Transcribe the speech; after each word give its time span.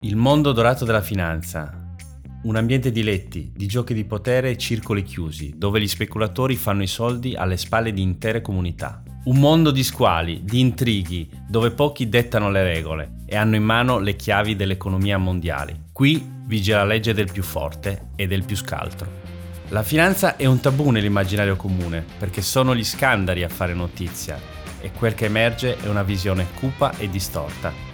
Il 0.00 0.14
mondo 0.14 0.52
dorato 0.52 0.84
della 0.84 1.00
finanza. 1.00 1.94
Un 2.42 2.56
ambiente 2.56 2.92
di 2.92 3.02
letti, 3.02 3.50
di 3.56 3.66
giochi 3.66 3.94
di 3.94 4.04
potere 4.04 4.50
e 4.50 4.58
circoli 4.58 5.02
chiusi, 5.02 5.54
dove 5.56 5.80
gli 5.80 5.88
speculatori 5.88 6.54
fanno 6.54 6.82
i 6.82 6.86
soldi 6.86 7.34
alle 7.34 7.56
spalle 7.56 7.94
di 7.94 8.02
intere 8.02 8.42
comunità. 8.42 9.02
Un 9.24 9.38
mondo 9.38 9.70
di 9.70 9.82
squali, 9.82 10.44
di 10.44 10.60
intrighi, 10.60 11.30
dove 11.48 11.70
pochi 11.70 12.10
dettano 12.10 12.50
le 12.50 12.62
regole 12.62 13.22
e 13.24 13.36
hanno 13.36 13.56
in 13.56 13.62
mano 13.62 13.98
le 13.98 14.16
chiavi 14.16 14.54
dell'economia 14.54 15.16
mondiale. 15.16 15.84
Qui 15.92 16.22
vige 16.44 16.74
la 16.74 16.84
legge 16.84 17.14
del 17.14 17.32
più 17.32 17.42
forte 17.42 18.08
e 18.16 18.26
del 18.26 18.44
più 18.44 18.54
scaltro. 18.54 19.08
La 19.70 19.82
finanza 19.82 20.36
è 20.36 20.44
un 20.44 20.60
tabù 20.60 20.90
nell'immaginario 20.90 21.56
comune, 21.56 22.04
perché 22.18 22.42
sono 22.42 22.76
gli 22.76 22.84
scandali 22.84 23.42
a 23.42 23.48
fare 23.48 23.72
notizia 23.72 24.38
e 24.78 24.92
quel 24.92 25.14
che 25.14 25.24
emerge 25.24 25.78
è 25.78 25.88
una 25.88 26.02
visione 26.02 26.48
cupa 26.60 26.94
e 26.98 27.08
distorta 27.08 27.85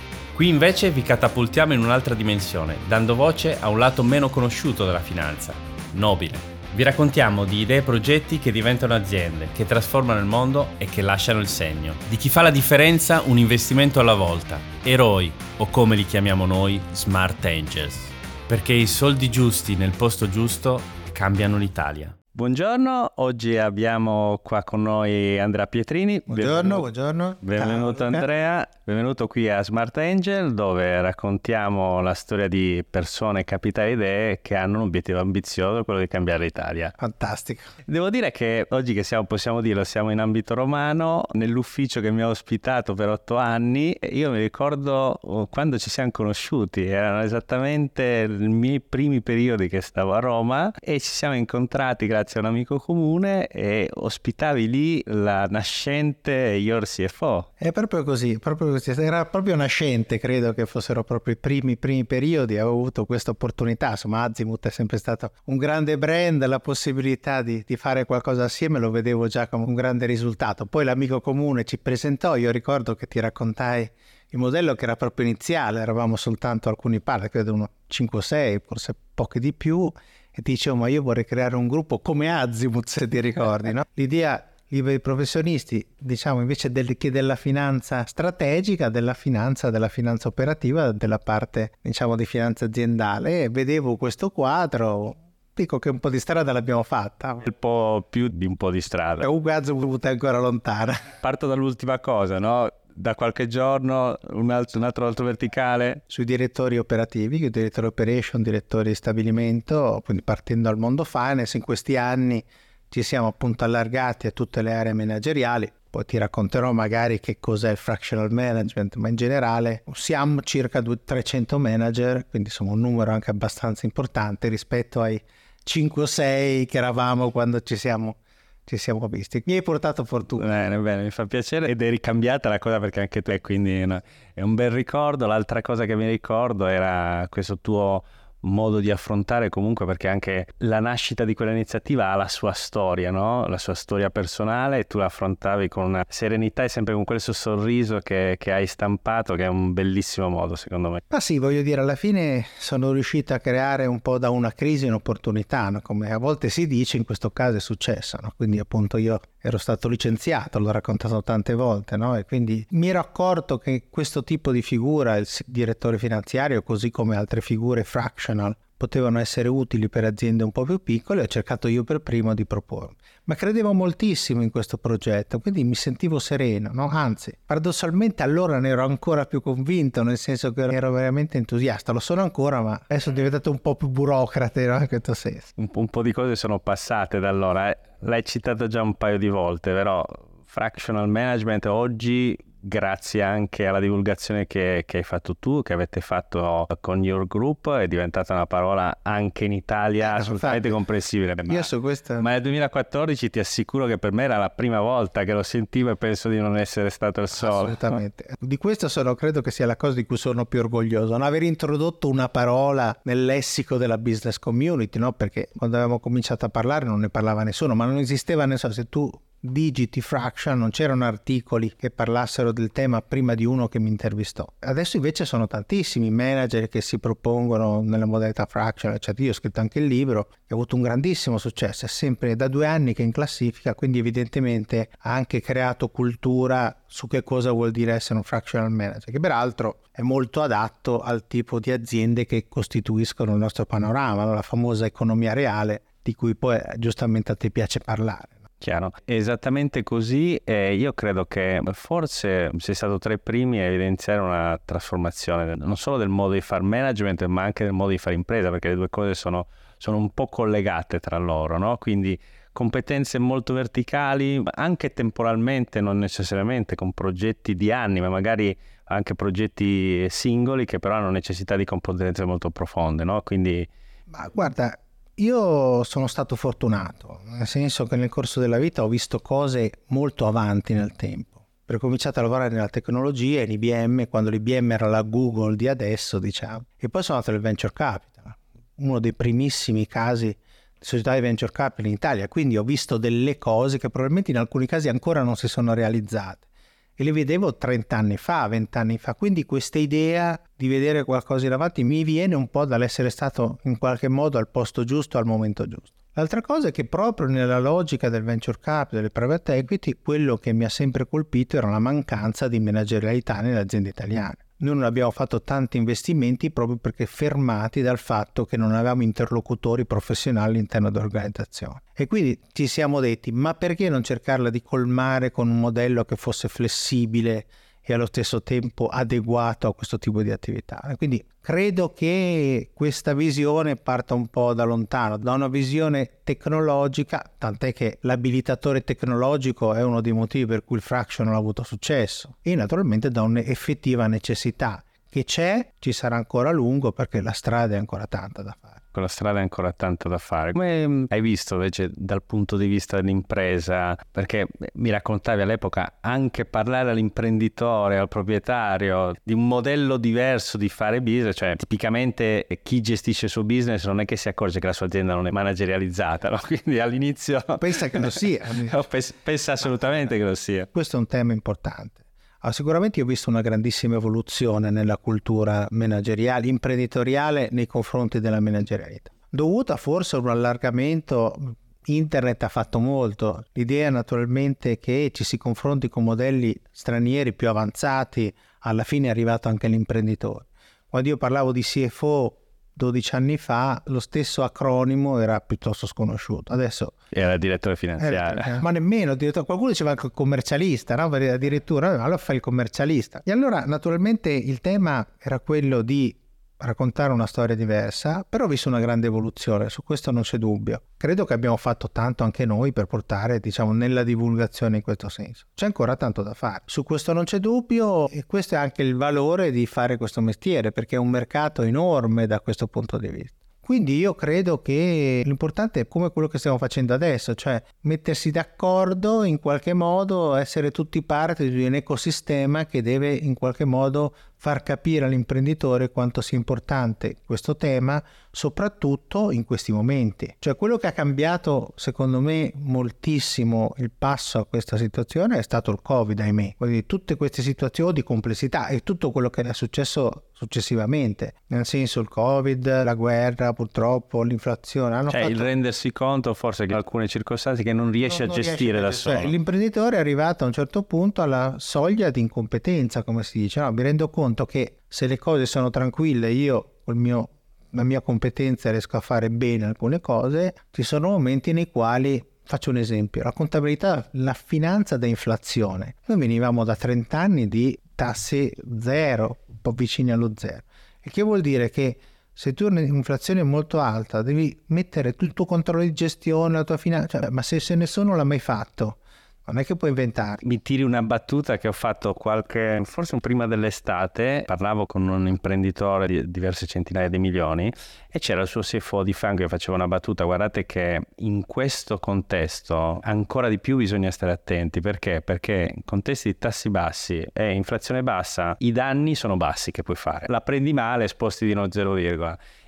Qui 0.43 0.51
invece 0.51 0.91
vi 0.91 1.03
catapultiamo 1.03 1.73
in 1.73 1.85
un'altra 1.85 2.17
dimensione, 2.17 2.79
dando 2.89 3.15
voce 3.15 3.61
a 3.61 3.69
un 3.69 3.79
lato 3.79 4.03
meno 4.03 4.29
conosciuto 4.29 4.85
della 4.85 4.99
finanza, 4.99 5.55
nobile. 5.93 6.37
Vi 6.75 6.83
raccontiamo 6.83 7.45
di 7.45 7.59
idee 7.61 7.77
e 7.77 7.83
progetti 7.83 8.41
che 8.41 8.51
diventano 8.51 8.93
aziende, 8.93 9.51
che 9.55 9.67
trasformano 9.67 10.19
il 10.19 10.27
mondo 10.27 10.71
e 10.79 10.87
che 10.87 11.01
lasciano 11.01 11.39
il 11.39 11.47
segno. 11.47 11.95
Di 12.09 12.17
chi 12.17 12.29
fa 12.29 12.43
la 12.43 12.51
differenza 12.51 13.23
un 13.25 13.39
investimento 13.39 14.01
alla 14.01 14.15
volta, 14.15 14.59
eroi 14.83 15.31
o 15.59 15.69
come 15.69 15.95
li 15.95 16.05
chiamiamo 16.05 16.45
noi, 16.45 16.81
smart 16.91 17.45
angels. 17.45 17.97
Perché 18.45 18.73
i 18.73 18.89
soldi 18.89 19.31
giusti 19.31 19.77
nel 19.77 19.93
posto 19.97 20.29
giusto 20.29 20.81
cambiano 21.13 21.57
l'Italia. 21.57 22.13
Buongiorno, 22.35 23.13
oggi 23.17 23.59
abbiamo 23.59 24.41
qua 24.43 24.65
con 24.65 24.81
noi 24.81 25.39
Andrea 25.39 25.67
Pietrini. 25.67 26.19
Buongiorno, 26.25 26.55
benvenuto, 26.55 26.81
buongiorno. 26.81 27.37
Benvenuto 27.41 28.05
Andrea, 28.05 28.69
benvenuto 28.85 29.27
qui 29.27 29.51
a 29.51 29.63
Smart 29.63 29.99
Angel 29.99 30.55
dove 30.55 30.99
raccontiamo 31.03 32.01
la 32.01 32.15
storia 32.15 32.49
di 32.49 32.83
persone 32.89 33.45
capitali 33.45 33.93
idee 33.93 34.41
che 34.41 34.57
hanno 34.57 34.79
un 34.79 34.87
obiettivo 34.87 35.21
ambizioso, 35.21 35.85
quello 35.85 36.01
di 36.01 36.09
cambiare 36.09 36.45
l'Italia. 36.45 36.91
Fantastico. 36.97 37.61
Devo 37.85 38.09
dire 38.09 38.31
che 38.31 38.67
oggi 38.71 38.95
che 38.95 39.03
siamo, 39.03 39.27
possiamo 39.27 39.61
dirlo, 39.61 39.85
siamo 39.85 40.11
in 40.11 40.19
ambito 40.19 40.55
romano, 40.55 41.25
nell'ufficio 41.33 42.01
che 42.01 42.11
mi 42.11 42.23
ha 42.23 42.31
ospitato 42.31 42.95
per 42.95 43.11
otto 43.11 43.37
anni, 43.37 43.95
io 44.11 44.31
mi 44.31 44.39
ricordo 44.39 45.19
oh, 45.21 45.49
quando 45.49 45.77
ci 45.77 45.91
siamo 45.91 46.11
conosciuti, 46.11 46.87
erano 46.87 47.21
esattamente 47.21 48.27
i 48.27 48.49
miei 48.49 48.81
primi 48.81 49.21
periodi 49.21 49.69
che 49.69 49.83
stavo 49.83 50.15
a 50.15 50.19
Roma 50.19 50.73
e 50.81 50.99
ci 50.99 51.11
siamo 51.11 51.35
incontrati 51.35 52.07
grazie 52.07 52.21
grazie 52.23 52.39
a 52.39 52.45
un 52.45 52.51
amico 52.51 52.79
comune 52.79 53.49
e 53.49 53.89
ospitavi 53.93 54.69
lì 54.69 55.03
la 55.07 55.47
nascente 55.47 56.33
Your 56.33 56.85
CFO. 56.85 57.51
È 57.57 57.73
proprio 57.73 58.05
così, 58.05 58.39
proprio 58.39 58.71
così. 58.71 58.93
Era 58.93 59.27
proprio 59.27 59.57
nascente, 59.57 60.19
credo 60.19 60.53
che 60.53 60.67
fossero 60.67 61.03
proprio 61.03 61.35
i 61.35 61.37
primi, 61.37 61.77
primi 61.77 62.05
periodi. 62.05 62.59
Avevo 62.59 62.77
avuto 62.77 63.07
questa 63.07 63.33
opportunità. 63.33 63.91
Insomma, 63.91 64.23
Azimut 64.23 64.65
è 64.69 64.71
sempre 64.71 64.99
stato 64.99 65.33
un 65.47 65.57
grande 65.57 65.99
brand, 65.99 66.45
la 66.47 66.61
possibilità 66.61 67.43
di, 67.43 67.65
di 67.67 67.77
fare 67.77 68.05
qualcosa 68.05 68.45
assieme 68.45 68.79
lo 68.79 68.93
vedevo 68.93 69.27
già 69.27 69.49
come 69.49 69.65
un 69.65 69.75
grande 69.75 70.07
risultato. 70.07 70.65
Poi 70.67 70.85
l'amico 70.85 71.21
comune 71.21 71.65
ci 71.65 71.79
presentò, 71.79 72.37
io 72.37 72.53
ricordo 72.53 72.95
che 72.95 73.09
ti 73.09 73.19
raccontai 73.19 73.91
il 74.29 74.39
modello 74.39 74.75
che 74.75 74.85
era 74.85 74.97
proprio 74.97 75.27
iniziale, 75.27 75.81
eravamo 75.81 76.17
soltanto 76.17 76.69
alcuni 76.69 77.01
partner, 77.01 77.31
credo 77.31 77.53
uno 77.53 77.69
5-6, 77.91 78.61
forse 78.65 78.95
pochi 79.13 79.41
di 79.41 79.53
più, 79.53 79.93
e 80.33 80.43
ti 80.43 80.53
dicevo 80.53 80.77
ma 80.77 80.89
io 80.89 81.03
vorrei 81.03 81.25
creare 81.25 81.57
un 81.57 81.69
gruppo 81.69 82.01
come 82.01 82.33
Azimut 82.33 82.89
se 82.89 83.07
ti 83.07 83.21
ricordi, 83.21 83.73
no? 83.73 83.85
L'idea 83.95 84.45
liberi 84.69 85.01
professionisti, 85.01 85.87
diciamo 85.99 86.41
invece 86.41 86.73
del, 86.73 86.97
che 86.97 87.11
della 87.11 87.37
finanza 87.37 88.07
strategica, 88.07 88.89
della 88.89 89.15
finanza, 89.15 89.69
della 89.69 89.89
finanza 89.89 90.29
operativa, 90.29 90.93
della 90.93 91.19
parte 91.19 91.73
diciamo 91.83 92.17
di 92.17 92.25
finanza 92.25 92.65
aziendale 92.65 93.45
e 93.45 93.49
vedevo 93.51 93.97
questo 93.97 94.31
quadro 94.31 95.17
Dico 95.55 95.79
che 95.79 95.91
un 95.91 95.99
po' 95.99 96.09
di 96.09 96.19
strada 96.19 96.51
l'abbiamo 96.51 96.83
fatta. 96.83 97.35
Un 97.35 97.55
po' 97.59 98.07
più 98.09 98.29
di 98.29 98.47
un 98.47 98.57
po' 98.57 98.71
di 98.71 98.81
strada. 98.81 99.23
E 99.23 99.27
un 99.27 99.47
Azimut 99.47 100.03
è 100.07 100.09
ancora 100.09 100.39
lontana. 100.39 100.95
Parto 101.21 101.47
dall'ultima 101.47 101.99
cosa, 101.99 102.39
no? 102.39 102.73
Da 102.95 103.15
qualche 103.15 103.47
giorno 103.47 104.19
un 104.31 104.51
altro, 104.51 104.79
un 104.79 104.85
altro, 104.85 105.07
altro 105.07 105.25
verticale? 105.25 106.03
Sui 106.07 106.25
direttori 106.25 106.79
operativi, 106.79 107.51
direttori 107.51 107.87
operation, 107.87 108.43
direttori 108.43 108.91
di 108.91 108.95
stabilimento, 108.95 110.01
quindi 110.05 110.23
partendo 110.23 110.69
dal 110.69 110.79
mondo 110.79 111.05
finance, 111.05 111.57
in 111.57 111.63
questi 111.63 111.97
anni 111.97 112.43
ci 112.89 113.03
siamo 113.03 113.27
appunto 113.27 113.65
allargati 113.65 114.27
a 114.27 114.31
tutte 114.33 114.61
le 114.61 114.73
aree 114.75 114.93
manageriali, 114.93 115.73
poi 115.89 116.05
ti 116.05 116.19
racconterò 116.19 116.73
magari 116.73 117.21
che 117.21 117.39
cos'è 117.41 117.71
il 117.71 117.77
fractional 117.77 118.31
management, 118.33 118.97
ma 118.97 119.09
in 119.09 119.17
generale 119.17 119.85
siamo 119.93 120.41
circa 120.43 120.83
300 120.83 121.59
manager, 121.59 122.27
quindi 122.29 122.49
insomma 122.49 122.73
un 122.73 122.81
numero 122.81 123.13
anche 123.13 123.31
abbastanza 123.31 123.87
importante 123.87 124.49
rispetto 124.49 125.01
ai 125.01 125.21
5 125.63 126.03
o 126.03 126.07
6 126.07 126.67
che 126.67 126.79
eravamo 126.79 127.31
quando 127.31 127.61
ci 127.61 127.77
siamo 127.77 128.17
ci 128.65 128.77
siamo 128.77 129.07
visti. 129.09 129.43
Mi 129.47 129.55
hai 129.55 129.63
portato 129.63 130.05
fortuna. 130.05 130.47
Bene, 130.47 130.79
bene, 130.79 131.03
mi 131.03 131.11
fa 131.11 131.27
piacere 131.27 131.69
ed 131.69 131.83
è 131.83 131.91
ricambiata 131.91 132.49
la 132.49 132.59
cosa 132.59 132.79
perché 132.79 133.01
anche 133.01 133.23
tu 133.23 133.31
è 133.31 133.41
quindi 133.41 133.81
è 133.81 134.41
un 134.41 134.55
bel 134.55 134.71
ricordo. 134.71 135.27
L'altra 135.27 135.61
cosa 135.61 135.85
che 135.85 135.97
mi 135.97 136.09
ricordo 136.09 136.67
era 136.67 137.27
questo 137.29 137.59
tuo 137.59 138.05
modo 138.43 138.81
di 138.81 138.91
affrontare 138.91 139.49
comunque 139.49 139.87
perché 139.87 140.09
anche 140.09 140.47
la 140.59 140.81
nascita 140.81 141.25
di 141.25 141.35
quell'iniziativa 141.35 142.11
ha 142.11 142.17
la 142.17 142.29
sua 142.29 142.53
storia, 142.53 143.11
no? 143.11 143.47
la 143.47 143.59
sua 143.59 143.75
storia 143.75 144.11
personale 144.11 144.79
e 144.79 144.85
tu 144.85 144.99
la 144.99 145.07
affrontavi 145.07 145.69
con 145.69 145.85
una 145.85 146.05
serenità 146.09 146.65
e 146.65 146.69
sempre 146.69 146.95
con 146.95 147.05
quel 147.05 147.21
sorriso 147.21 147.99
che, 148.01 148.37
che, 148.39 148.53
hai 148.53 148.67
stampato 148.67 149.35
che 149.35 149.45
è 149.45 149.49
un 149.49 149.73
bellissimo 149.73 150.29
modo 150.29 150.55
secondo 150.57 150.91
me. 150.91 151.03
Ma 151.09 151.21
sì, 151.21 151.39
voglio 151.39 151.63
dire, 151.63 151.81
alla 151.81 151.95
fine 151.95 152.45
sono 152.59 152.93
riuscito 152.93 153.35
a 153.35 153.39
creare 153.39 153.87
un 153.87 154.01
po' 154.01 154.19
da 154.19 154.31
una 154.31 154.53
crisi 154.53 154.87
un'opportunità, 154.87 155.71
no? 155.71 155.81
come 155.81 156.13
a 156.13 156.19
volte 156.19 156.49
si 156.49 156.67
dice, 156.67 156.97
in 156.97 157.05
questo 157.05 157.31
caso 157.31 157.57
è 157.57 157.61
successo, 157.61 158.19
no? 158.21 158.33
quindi 158.37 158.59
appunto 158.59 158.97
io 158.97 159.21
ero 159.41 159.59
stato 159.59 159.89
licenziato, 159.89 160.59
l'ho 160.59 160.71
raccontato 160.71 161.23
tante 161.23 161.55
volte, 161.55 161.97
no? 161.97 162.17
e 162.17 162.25
quindi 162.25 162.65
mi 162.71 162.89
ero 162.89 163.01
accorto 163.01 163.59
che 163.59 163.85
questo 163.91 164.23
tipo 164.23 164.53
di 164.53 164.63
figura, 164.63 165.17
il 165.17 165.29
direttore 165.47 165.99
finanziario, 165.99 166.63
così 166.63 166.91
come 166.91 167.17
altre 167.17 167.41
figure 167.41 167.85
fractional, 168.33 168.57
potevano 168.77 169.21
essere 169.21 169.49
utili 169.49 169.89
per 169.89 170.05
aziende 170.05 170.43
un 170.43 170.51
po' 170.51 170.65
più 170.65 170.83
piccole 170.83 171.21
e 171.21 171.25
ho 171.25 171.29
cercato 171.29 171.69
io 171.69 171.85
per 171.85 172.01
primo 172.01 172.35
di 172.35 172.45
proporre. 172.45 172.97
Ma 173.25 173.37
credevo 173.37 173.73
moltissimo 173.73 174.43
in 174.43 174.51
questo 174.51 174.77
progetto, 174.77 175.39
quindi 175.39 175.63
mi 175.63 175.77
sentivo 175.77 176.19
sereno, 176.19 176.71
no? 176.73 176.89
anzi, 176.89 177.33
paradossalmente 177.47 178.25
allora 178.25 178.59
ne 178.59 178.71
ero 178.71 178.85
ancora 178.85 179.25
più 179.27 179.41
convinto, 179.41 180.03
nel 180.03 180.19
senso 180.19 180.53
che 180.53 180.63
ero 180.63 180.91
veramente 180.91 181.39
entusiasta, 181.39 181.93
lo 181.93 182.01
sono 182.01 182.23
ancora, 182.23 182.61
ma 182.61 182.73
adesso 182.73 183.03
sono 183.05 183.17
diventato 183.17 183.51
un 183.53 183.61
po' 183.61 183.77
più 183.77 183.89
burocrate 183.89 184.67
no? 184.67 184.79
in 184.79 184.89
questo 184.89 185.15
senso. 185.15 185.53
Un, 185.57 185.69
un 185.73 185.89
po' 185.89 186.03
di 186.03 186.13
cose 186.13 186.35
sono 186.35 186.59
passate 186.59 187.21
da 187.21 187.29
allora, 187.29 187.71
eh. 187.71 187.79
l'hai 188.01 188.25
citato 188.25 188.67
già 188.67 188.83
un 188.83 188.95
paio 188.95 189.19
di 189.19 189.29
volte, 189.29 189.71
però 189.73 190.05
fractional 190.45 191.09
management 191.09 191.67
oggi 191.67 192.37
grazie 192.65 193.23
anche 193.23 193.67
alla 193.67 193.81
divulgazione 193.81 194.47
che, 194.47 194.85
che, 194.87 194.99
hai 194.99 195.03
fatto 195.03 195.37
tu, 195.37 195.63
che 195.63 195.73
avete 195.73 196.01
fatto 196.01 196.67
con 196.81 197.03
Your 197.03 197.27
Group, 197.27 197.71
è 197.75 197.89
diventata 197.89 198.33
una 198.35 198.47
parola 198.47 198.99
anche 199.03 199.47
in 199.47 199.53
Italia 199.53 200.15
eh, 200.15 200.21
assolutamente 200.21 200.69
infatti, 200.69 200.85
comprensibile. 200.85 201.35
Ma, 201.35 201.53
io 201.53 201.63
su 201.63 201.81
questo... 201.81 202.21
ma 202.21 202.31
nel 202.31 202.43
2014 202.43 203.31
ti 203.31 203.39
assicuro 203.41 203.87
che 203.87 203.99
per 203.99 204.13
me 204.13 204.25
era 204.25 204.39
la 204.39 204.51
prima 204.51 204.81
volta 204.81 205.25
che 205.25 205.33
lo 205.33 205.43
sentivo 205.43 205.91
e 205.91 205.97
penso 205.97 206.29
di 206.29 206.39
non 206.39 206.57
essere 206.57 206.91
stato 206.91 207.21
il 207.21 207.29
solo. 207.29 207.55
Assolutamente. 207.55 208.27
Di 208.39 208.57
questo 208.57 208.89
sono, 208.89 209.15
credo 209.15 209.41
che 209.41 209.51
sia 209.51 209.67
la 209.67 209.77
cosa 209.77 209.97
di 209.97 210.07
cui 210.07 210.17
sono 210.17 210.45
più 210.45 210.61
orgoglioso, 210.61 211.13
non 211.13 211.23
aver 211.23 211.43
introdotto 211.43 212.09
una 212.09 212.29
parola 212.29 212.97
nel 213.03 213.25
lessico 213.25 213.77
della 213.77 213.99
business 213.99 214.39
community, 214.39 214.99
no? 214.99 215.13
perché 215.13 215.49
quando 215.57 215.77
avevamo 215.77 215.99
cominciato 215.99 216.45
a 216.45 216.49
parlare 216.49 216.87
non 216.87 217.01
ne 217.01 217.09
parlava 217.09 217.43
nessuno, 217.43 217.75
ma 217.75 217.87
non 217.87 217.99
esisteva 217.99 218.47
nessuno. 218.47 218.73
Se 218.73 218.89
tu 218.89 219.11
Digiti 219.45 220.01
Fraction, 220.01 220.57
non 220.57 220.71
c'erano 220.71 221.05
articoli 221.05 221.75
che 221.75 221.91
parlassero 221.91 222.53
del 222.53 222.71
tema 222.71 223.03
prima 223.03 223.35
di 223.35 223.45
uno 223.45 223.67
che 223.67 223.81
mi 223.81 223.89
intervistò. 223.89 224.47
Adesso 224.61 224.99
invece 224.99 225.25
sono 225.25 225.49
tantissimi 225.49 226.13
manager 226.13 226.69
che 226.69 226.81
si 226.81 227.01
propongono 227.01 227.81
nella 227.83 228.07
modalità 228.07 228.47
Fraction, 228.47 228.97
cioè 229.01 229.17
io 229.19 229.31
ho 229.31 229.35
scritto 229.35 229.59
anche 229.59 229.81
il 229.81 229.87
libro, 229.87 230.29
che 230.29 230.53
ha 230.53 230.55
avuto 230.55 230.77
un 230.77 230.83
grandissimo 230.83 231.39
successo, 231.39 231.87
è 231.87 231.89
sempre 231.89 232.37
da 232.37 232.47
due 232.47 232.67
anni 232.67 232.95
che 232.95 233.03
è 233.03 233.05
in 233.05 233.11
classifica, 233.11 233.75
quindi 233.75 233.99
evidentemente 233.99 234.91
ha 235.01 235.13
anche 235.13 235.41
creato 235.41 235.89
cultura 235.89 236.85
su 236.87 237.09
che 237.09 237.25
cosa 237.25 237.51
vuol 237.51 237.73
dire 237.73 237.95
essere 237.95 238.19
un 238.19 238.25
fractional 238.25 238.71
manager, 238.71 239.13
che 239.13 239.19
peraltro 239.19 239.81
è 239.91 240.03
molto 240.03 240.41
adatto 240.43 241.01
al 241.01 241.27
tipo 241.27 241.59
di 241.59 241.73
aziende 241.73 242.27
che 242.27 242.47
costituiscono 242.49 243.33
il 243.33 243.39
nostro 243.39 243.67
panorama, 243.67 244.25
la 244.25 244.43
famosa 244.43 244.87
economia 244.87 245.33
reale 245.33 245.83
di 246.01 246.15
cui 246.15 246.37
poi 246.37 246.61
giustamente 246.77 247.33
a 247.33 247.35
te 247.35 247.51
piace 247.51 247.81
parlare. 247.81 248.29
Chiaro, 248.63 248.93
esattamente 249.07 249.83
così 249.83 250.37
e 250.37 250.77
io 250.77 250.93
credo 250.93 251.25
che 251.25 251.61
forse 251.73 252.49
sei 252.59 252.77
stato 252.77 252.97
tra 252.99 253.13
i 253.13 253.19
primi 253.19 253.59
a 253.59 253.65
evidenziare 253.65 254.21
una 254.21 254.57
trasformazione 254.65 255.57
non 255.57 255.77
solo 255.77 255.97
del 255.97 256.09
modo 256.09 256.35
di 256.35 256.41
fare 256.41 256.63
management 256.63 257.25
ma 257.25 257.43
anche 257.43 257.65
del 257.65 257.73
modo 257.73 257.91
di 257.91 257.99
fare 257.99 258.15
impresa 258.15 258.51
perché 258.51 258.69
le 258.69 258.77
due 258.77 258.89
cose 258.89 259.15
sono, 259.15 259.49
sono 259.79 259.97
un 259.97 260.11
po' 260.11 260.29
collegate 260.29 261.01
tra 261.01 261.19
loro, 261.19 261.59
no? 261.59 261.77
quindi 261.77 262.17
competenze 262.53 263.19
molto 263.19 263.53
verticali, 263.53 264.41
anche 264.45 264.93
temporalmente, 264.93 265.81
non 265.81 265.99
necessariamente 265.99 266.77
con 266.77 266.93
progetti 266.93 267.57
di 267.57 267.73
anni, 267.73 268.01
ma 268.01 268.11
magari 268.11 268.57
anche 268.85 269.17
progetti 269.17 270.09
singoli 270.09 270.67
che 270.67 270.79
però 270.79 270.95
hanno 270.95 271.11
necessità 271.11 271.57
di 271.57 271.65
competenze 271.65 272.25
molto 272.25 272.51
profonde, 272.51 273.03
no? 273.03 273.23
Quindi... 273.23 273.67
Ma 274.05 274.31
guarda, 274.33 274.79
io 275.15 275.83
sono 275.85 276.07
stato 276.07 276.37
fortunato, 276.37 277.12
nel 277.33 277.47
senso 277.47 277.87
che 277.87 277.97
nel 277.97 278.09
corso 278.09 278.41
della 278.41 278.59
vita 278.59 278.85
ho 278.85 278.89
visto 278.89 279.21
cose 279.21 279.71
molto 279.89 280.27
avanti 280.27 280.75
nel 280.75 280.93
tempo. 280.93 281.47
Per 281.65 281.79
cominciato 281.79 282.19
a 282.19 282.23
lavorare 282.23 282.53
nella 282.53 282.69
tecnologia 282.69 283.41
in 283.41 283.51
IBM, 283.51 284.09
quando 284.09 284.31
l'IBM 284.31 284.73
era 284.73 284.89
la 284.89 285.03
Google 285.03 285.57
di 285.57 285.69
adesso, 285.69 286.19
diciamo, 286.19 286.65
e 286.77 286.89
poi 286.89 287.03
sono 287.03 287.19
andato 287.19 287.33
nel 287.33 287.43
venture 287.43 287.73
capital, 287.73 288.35
uno 288.77 288.99
dei 288.99 289.15
primissimi 289.15 289.87
casi 289.87 290.27
di 290.27 290.37
società 290.81 291.15
di 291.15 291.21
venture 291.21 291.53
capital 291.53 291.87
in 291.87 291.93
Italia, 291.93 292.29
quindi 292.29 292.57
ho 292.57 292.65
visto 292.65 292.99
delle 292.99 293.39
cose 293.39 293.79
che 293.79 293.89
probabilmente 293.89 294.31
in 294.31 294.39
alcuni 294.39 294.67
casi 294.67 294.89
ancora 294.89 295.23
non 295.23 295.37
si 295.37 295.49
sono 295.49 295.73
realizzate 295.73 296.49
e 296.95 297.05
le 297.05 297.13
vedevo 297.13 297.57
30 297.57 297.97
anni 297.97 298.17
fa, 298.19 298.47
20 298.49 298.77
anni 298.77 298.99
fa, 298.99 299.15
quindi 299.15 299.45
questa 299.45 299.79
idea 299.79 300.39
di 300.55 300.69
vedere 300.69 301.05
qualcosa 301.05 301.47
in 301.47 301.53
avanti 301.53 301.85
mi 301.85 302.05
viene 302.05 302.35
un 302.35 302.49
po' 302.49 302.67
dall'essere 302.67 303.09
stato 303.09 303.61
in 303.63 303.79
qualche 303.79 304.09
modo 304.09 304.37
al 304.37 304.49
posto 304.49 304.85
giusto 304.85 305.17
al 305.17 305.25
momento 305.25 305.67
giusto. 305.67 306.02
L'altra 306.15 306.43
cosa 306.43 306.69
è 306.69 306.73
che 306.73 306.85
proprio 306.85 307.27
nella 307.27 307.59
logica 307.59 308.11
del 308.11 308.23
venture 308.23 308.59
capital, 308.61 309.01
del 309.01 309.13
private 309.13 309.55
equity, 309.55 309.97
quello 310.03 310.37
che 310.37 310.53
mi 310.53 310.65
ha 310.65 310.69
sempre 310.69 311.09
colpito 311.09 311.57
era 311.57 311.71
la 311.71 311.79
mancanza 311.79 312.49
di 312.49 312.61
managerialità 312.61 313.41
nelle 313.41 313.61
aziende 313.61 313.89
italiane. 313.89 314.37
Noi 314.59 314.75
non 314.75 314.85
abbiamo 314.85 315.11
fatto 315.11 315.41
tanti 315.41 315.79
investimenti 315.79 316.51
proprio 316.51 316.77
perché 316.77 317.07
fermati 317.07 317.81
dal 317.81 317.99
fatto 317.99 318.45
che 318.45 318.59
non 318.59 318.73
avevamo 318.73 319.03
interlocutori 319.03 319.87
professionali 319.87 320.51
all'interno 320.51 320.91
dell'organizzazione. 320.91 321.83
E 321.95 322.07
quindi 322.07 322.39
ci 322.53 322.67
siamo 322.67 323.01
detti, 323.01 323.33
ma 323.33 323.55
perché 323.55 323.89
non 323.89 324.03
cercarla 324.03 324.51
di 324.51 324.61
colmare 324.61 325.31
con 325.31 325.49
un 325.49 325.61
modello 325.61 326.05
che 326.05 326.17
fosse 326.17 326.49
flessibile 326.49 327.47
e 327.83 327.93
allo 327.93 328.07
stesso 328.07 328.43
tempo 328.43 328.87
adeguato 328.87 329.67
a 329.67 329.75
questo 329.75 329.99
tipo 329.99 330.23
di 330.23 330.31
attività. 330.31 330.81
Quindi 330.97 331.25
credo 331.41 331.93
che 331.93 332.71
questa 332.73 333.13
visione 333.13 333.75
parta 333.77 334.15
un 334.15 334.29
po' 334.29 334.55
da 334.55 334.65
lontano, 334.65 335.17
da 335.19 335.33
una 335.33 335.49
visione 335.49 336.21
tecnologica, 336.23 337.29
tant'è 337.37 337.73
che 337.73 337.99
l'abilitatore 338.03 338.85
tecnologico 338.85 339.75
è 339.75 339.83
uno 339.83 340.01
dei 340.01 340.13
motivi 340.13 340.47
per 340.47 340.65
cui 340.65 340.77
il 340.77 340.83
fraction 340.83 341.29
ha 341.29 341.37
avuto 341.37 341.65
successo, 341.65 342.37
e 342.41 342.55
naturalmente 342.55 343.11
da 343.11 343.23
un'effettiva 343.23 344.07
necessità 344.07 344.83
che 345.13 345.25
c'è, 345.25 345.75
ci 345.79 345.93
sarà 345.93 346.17
ancora 346.17 346.49
a 346.49 346.53
lungo 346.53 346.91
perché 346.91 347.21
la 347.21 347.33
strada 347.33 347.75
è 347.75 347.79
ancora 347.79 348.07
tanta 348.07 348.41
da 348.41 348.57
fare 348.59 348.81
con 348.93 349.03
la 349.03 349.09
strada 349.09 349.39
è 349.39 349.43
ancora 349.43 349.73
tanto 349.73 350.09
da 350.09 350.19
fare. 350.19 350.53
Come 350.53 350.87
mm, 350.87 351.05
hai 351.09 351.21
visto 351.21 351.55
invece 351.55 351.91
dal 351.93 352.23
punto 352.23 352.57
di 352.57 352.67
vista 352.67 353.01
dell'impresa? 353.01 353.97
Perché 354.11 354.47
mi 354.75 354.91
raccontavi 354.91 355.41
all'epoca 355.41 355.95
anche 356.01 356.45
parlare 356.45 356.91
all'imprenditore, 356.91 357.97
al 357.97 358.09
proprietario 358.09 359.13
di 359.23 359.33
un 359.33 359.49
modello 359.49 359.97
diverso 359.97 360.59
di 360.59 360.69
fare 360.69 361.01
business, 361.01 361.35
cioè 361.37 361.57
tipicamente 361.57 362.47
chi 362.63 362.81
gestisce 362.83 363.25
il 363.25 363.31
suo 363.31 363.45
business 363.45 363.87
non 363.87 363.99
è 364.01 364.05
che 364.05 364.17
si 364.17 364.29
accorge 364.29 364.61
che 364.61 364.67
la 364.67 364.75
sua 364.75 364.87
azienda 364.87 365.15
non 365.15 365.27
è 365.27 365.31
managerializzata, 365.31 366.29
no? 366.31 366.39
quindi 366.45 366.79
all'inizio... 366.79 367.43
Pensa 367.59 367.89
che 367.89 367.99
lo 367.99 368.11
sia. 368.11 368.47
pensa 369.25 369.53
assolutamente 369.53 370.19
che 370.19 370.25
lo 370.25 370.35
sia. 370.35 370.69
Questo 370.71 370.97
è 370.97 370.99
un 370.99 371.07
tema 371.07 371.33
importante. 371.33 372.03
Ah, 372.45 372.51
sicuramente 372.51 373.01
ho 373.01 373.05
visto 373.05 373.31
una 373.31 373.41
grandissima 373.41 373.95
evoluzione 373.95 374.71
nella 374.71 374.97
cultura 374.97 375.65
manageriale, 375.71 376.49
imprenditoriale 376.49 377.49
nei 377.53 377.69
confronti 377.69 378.19
della 378.19 378.41
managerialità, 378.41 379.13
dovuta 379.31 379.77
forse 379.77 380.17
a 380.17 380.19
un 380.19 380.29
allargamento 380.29 381.57
Internet 381.85 382.43
ha 382.43 382.49
fatto 382.49 382.81
molto. 382.81 383.45
L'idea 383.53 383.91
naturalmente 383.91 384.79
che 384.79 385.11
ci 385.13 385.23
si 385.23 385.37
confronti 385.37 385.89
con 385.89 386.03
modelli 386.03 386.53
stranieri 386.71 387.33
più 387.33 387.49
avanzati, 387.49 388.33
alla 388.61 388.85
fine 388.85 389.07
è 389.07 389.11
arrivato 389.11 389.49
anche 389.49 389.69
l'imprenditore. 389.69 390.47
Quando 390.89 391.09
io 391.09 391.17
parlavo 391.17 391.53
di 391.53 391.63
CFO 391.63 392.42
12 392.75 393.15
anni 393.15 393.37
fa 393.37 393.81
lo 393.87 394.01
stesso 394.01 394.43
acronimo 394.43 395.19
era 395.19 395.41
piuttosto 395.41 395.87
sconosciuto. 395.87 396.53
Adesso 396.53 396.95
era 397.09 397.37
direttore 397.37 397.77
finanziario. 397.77 398.43
Era, 398.43 398.61
ma 398.61 398.71
nemmeno 398.71 399.15
direttore, 399.15 399.45
qualcuno 399.45 399.71
diceva 399.71 399.91
anche 399.91 400.11
commercialista, 400.11 400.95
no? 400.95 401.05
addirittura 401.05 402.03
allora 402.03 402.17
fa 402.17 402.33
il 402.33 402.41
commercialista. 402.41 403.23
E 403.25 403.33
allora 403.33 403.65
naturalmente 403.67 404.31
il 404.31 404.61
tema 404.61 405.07
era 405.19 405.39
quello 405.41 405.83
di 405.83 406.15
raccontare 406.63 407.13
una 407.13 407.27
storia 407.27 407.55
diversa, 407.55 408.25
però 408.29 408.45
ho 408.45 408.49
visto 408.49 408.69
una 408.69 408.81
grande 408.81 409.07
evoluzione, 409.07 409.69
su 409.69 409.83
questo 409.83 410.11
non 410.11 410.23
c'è 410.23 410.39
dubbio. 410.39 410.83
Credo 410.97 411.25
che 411.25 411.35
abbiamo 411.35 411.57
fatto 411.57 411.91
tanto 411.91 412.25
anche 412.25 412.45
noi 412.45 412.73
per 412.73 412.87
portare, 412.87 413.41
diciamo, 413.41 413.73
nella 413.73 414.03
divulgazione 414.05 414.77
in 414.77 414.83
questo 414.83 415.09
senso. 415.09 415.47
C'è 415.55 415.67
ancora 415.67 415.97
tanto 415.97 416.23
da 416.23 416.35
fare. 416.35 416.63
Su 416.67 416.83
questo 416.83 417.13
non 417.13 417.25
c'è 417.25 417.39
dubbio 417.39 418.09
e 418.09 418.25
questo 418.27 418.55
è 418.55 418.59
anche 418.59 418.83
il 418.83 418.97
valore 418.97 419.51
di 419.51 419.67
fare 419.67 419.97
questo 419.97 420.21
mestiere, 420.21 420.73
perché 420.73 420.97
è 420.97 420.99
un 420.99 421.11
mercato 421.11 421.63
enorme 421.63 422.27
da 422.27 422.41
questo 422.41 422.67
punto 422.67 422.99
di 422.99 423.09
vista. 423.09 423.37
Quindi 423.65 423.97
io 423.97 424.17
credo 424.17 424.61
che 424.61 425.23
l'importante 425.25 425.81
è 425.81 425.87
come 425.87 426.11
quello 426.11 426.27
che 426.27 426.39
stiamo 426.39 426.59
facendo 426.59 426.95
adesso, 426.95 427.37
cioè 427.37 427.63
mettersi 427.83 428.33
d'accordo 428.33 429.23
in 429.23 429.39
qualche 429.39 429.73
modo, 429.73 430.35
essere 430.35 430.73
tutti 430.73 431.01
parte 431.01 431.49
di 431.49 431.65
un 431.65 431.75
ecosistema 431.75 432.67
che 432.67 432.83
deve 432.83 433.15
in 433.15 433.35
qualche 433.35 433.65
modo 433.65 434.17
far 434.43 434.65
capire 434.65 435.05
all'imprenditore 435.05 435.93
quanto 435.93 436.21
sia 436.21 436.37
importante 436.37 437.15
questo 437.25 437.55
tema, 437.55 438.03
soprattutto 438.29 439.31
in 439.31 439.45
questi 439.45 439.71
momenti. 439.71 440.35
Cioè 440.41 440.57
quello 440.57 440.79
che 440.79 440.89
ha 440.89 440.93
cambiato 440.93 441.73
secondo 441.77 442.19
me 442.19 442.51
moltissimo 442.57 443.73
il 443.77 443.93
passo 443.97 444.41
a 444.41 444.45
questa 444.45 444.77
situazione 444.77 445.39
è 445.39 445.43
stato 445.43 445.71
il 445.71 445.79
Covid, 445.81 446.19
ahimè. 446.19 446.55
Quindi 446.57 446.87
tutte 446.87 447.15
queste 447.15 447.41
situazioni 447.41 447.93
di 447.93 448.03
complessità 448.03 448.67
e 448.67 448.81
tutto 448.83 449.13
quello 449.13 449.31
che 449.31 449.43
è 449.43 449.53
successo 449.53 450.25
successivamente, 450.43 451.35
nel 451.49 451.65
senso 451.65 452.01
il 452.01 452.09
Covid, 452.09 452.83
la 452.83 452.95
guerra, 452.95 453.53
purtroppo 453.53 454.25
l'inflazione. 454.25 454.97
Hanno 454.97 455.11
cioè 455.11 455.21
fatto... 455.21 455.33
il 455.33 455.39
rendersi 455.39 455.93
conto 455.93 456.35
forse 456.35 456.67
che 456.67 456.75
alcune 456.75 457.07
circostanze 457.07 457.63
che 457.63 457.73
non 457.73 457.93
riesce 457.93 458.25
non, 458.25 458.33
a 458.33 458.35
non 458.35 458.43
gestire 458.43 458.81
riesce 458.81 458.87
da 458.87 458.91
solo. 458.91 459.17
Cioè, 459.19 459.27
l'imprenditore 459.27 459.99
è 459.99 460.01
arrivato 460.01 460.43
a 460.43 460.49
un 460.49 460.53
certo 460.53 460.83
punto 460.83 461.23
alla 461.23 461.55
soglia 461.59 462.11
di 462.11 462.19
incompetenza, 462.19 463.05
come 463.05 463.23
si 463.23 463.39
dice, 463.39 463.61
no, 463.61 463.71
mi 463.71 463.83
rendo 463.83 464.09
conto 464.09 464.31
conto 464.33 464.47
che 464.47 464.79
se 464.89 465.07
le 465.07 465.19
cose 465.19 465.47
sono 465.47 465.71
tranquille, 465.71 466.31
io 466.31 466.81
mio 466.87 467.29
la 467.75 467.85
mia 467.85 468.03
competenza 468.03 468.71
riesco 468.71 468.99
a 468.99 469.01
fare 469.01 469.31
bene 469.31 469.65
alcune 469.65 469.99
cose, 470.01 470.55
ci 470.73 470.83
sono 470.83 471.09
momenti 471.09 471.55
nei 471.55 471.71
quali, 471.71 472.23
faccio 472.45 472.69
un 472.69 472.77
esempio, 472.77 473.23
la 473.23 473.33
contabilità, 473.33 474.11
la 474.13 474.35
finanza 474.35 474.99
da 474.99 475.07
inflazione. 475.07 475.95
Noi 476.05 476.19
venivamo 476.19 476.65
da 476.65 476.77
30 476.77 477.19
anni 477.19 477.49
di 477.49 477.79
tasse 477.95 478.53
zero, 478.79 479.39
un 479.47 479.61
po' 479.63 479.71
vicini 479.71 480.13
allo 480.13 480.33
zero. 480.37 480.65
Il 481.01 481.13
che 481.13 481.23
vuol 481.23 481.41
dire 481.41 481.71
che 481.71 481.97
se 482.31 482.53
tu 482.53 482.67
hai 482.67 482.91
un'inflazione 482.91 483.43
molto 483.43 483.81
alta, 483.81 484.21
devi 484.21 484.55
mettere 484.67 485.13
tutto 485.13 485.25
il 485.25 485.33
tuo 485.33 485.47
controllo 485.47 485.83
di 485.83 485.95
gestione, 485.95 486.57
la 486.57 486.65
tua 486.65 486.77
finanza, 486.77 487.21
cioè, 487.21 487.31
ma 487.31 487.41
se, 487.41 487.59
se 487.59 487.75
nessuno 487.75 488.15
l'ha 488.15 488.25
mai 488.25 488.39
fatto, 488.39 488.99
non 489.45 489.59
è 489.59 489.65
che 489.65 489.77
puoi 489.77 489.91
inventare. 489.91 490.39
Mi 490.43 490.63
tiri 490.63 490.83
una 490.83 491.03
battuta 491.03 491.59
che 491.59 491.69
ho 491.69 491.73
fatto 491.73 492.13
qualche, 492.13 492.81
forse 492.85 493.19
prima 493.19 493.47
dell'estate, 493.47 494.45
parlavo 494.47 494.87
con 494.87 495.07
un 495.09 495.27
imprenditore 495.27 496.07
di 496.07 496.31
diverse 496.31 496.67
centinaia 496.67 497.09
di 497.09 497.19
milioni 497.19 497.73
e 498.09 498.19
c'era 498.19 498.43
il 498.43 498.47
suo 498.47 498.61
CFO 498.61 499.03
di 499.03 499.13
fianco 499.13 499.43
che 499.43 499.49
faceva 499.49 499.77
una 499.77 499.89
battuta, 499.89 500.25
guardate 500.25 500.65
che 500.65 501.01
in 501.17 501.45
questo 501.47 501.99
contesto 501.99 503.01
ancora 503.03 503.49
di 503.49 503.59
più 503.59 503.77
bisogna 503.77 504.11
stare 504.11 504.33
attenti, 504.33 504.81
perché? 504.81 505.23
Perché 505.23 505.73
in 505.75 505.83
contesti 505.85 506.29
di 506.29 506.39
tassi 506.39 506.71
bassi 506.71 507.27
e 507.33 507.53
inflazione 507.53 508.03
bassa 508.03 508.55
i 508.59 508.73
danni 508.73 509.15
sono 509.15 509.37
bassi 509.37 509.71
che 509.71 509.83
puoi 509.83 509.97
fare. 509.97 510.27
La 510.29 510.41
prendi 510.41 510.73
male, 510.73 511.09
sposti 511.09 511.47
di 511.47 511.55
no 511.55 511.71
0, 511.71 511.97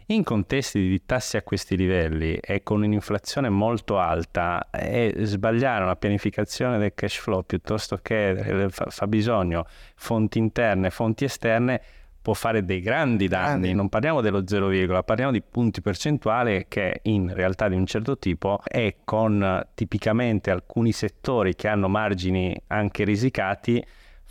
in 0.06 0.22
contesti 0.22 0.80
di 0.80 1.04
tassi 1.06 1.36
a 1.36 1.42
questi 1.42 1.76
livelli 1.76 2.36
e 2.36 2.62
con 2.62 2.82
un'inflazione 2.82 3.48
molto 3.48 3.98
alta, 3.98 4.68
e 4.70 5.14
sbagliare 5.18 5.84
una 5.84 5.96
pianificazione 5.96 6.78
del 6.78 6.92
cash 6.94 7.16
flow 7.16 7.42
piuttosto 7.42 7.98
che 8.02 8.68
fa 8.70 9.06
bisogno 9.06 9.66
fonti 9.96 10.38
interne, 10.38 10.90
fonti 10.90 11.24
esterne, 11.24 11.80
può 12.20 12.32
fare 12.32 12.64
dei 12.64 12.80
grandi 12.80 13.28
danni. 13.28 13.74
Non 13.74 13.90
parliamo 13.90 14.22
dello 14.22 14.46
0, 14.46 15.02
parliamo 15.02 15.30
di 15.30 15.42
punti 15.42 15.82
percentuali 15.82 16.64
che 16.68 17.00
in 17.02 17.32
realtà 17.34 17.68
di 17.68 17.76
un 17.76 17.84
certo 17.84 18.18
tipo 18.18 18.60
e 18.66 18.96
con 19.04 19.66
tipicamente 19.74 20.50
alcuni 20.50 20.92
settori 20.92 21.54
che 21.54 21.68
hanno 21.68 21.88
margini 21.88 22.58
anche 22.68 23.04
risicati 23.04 23.84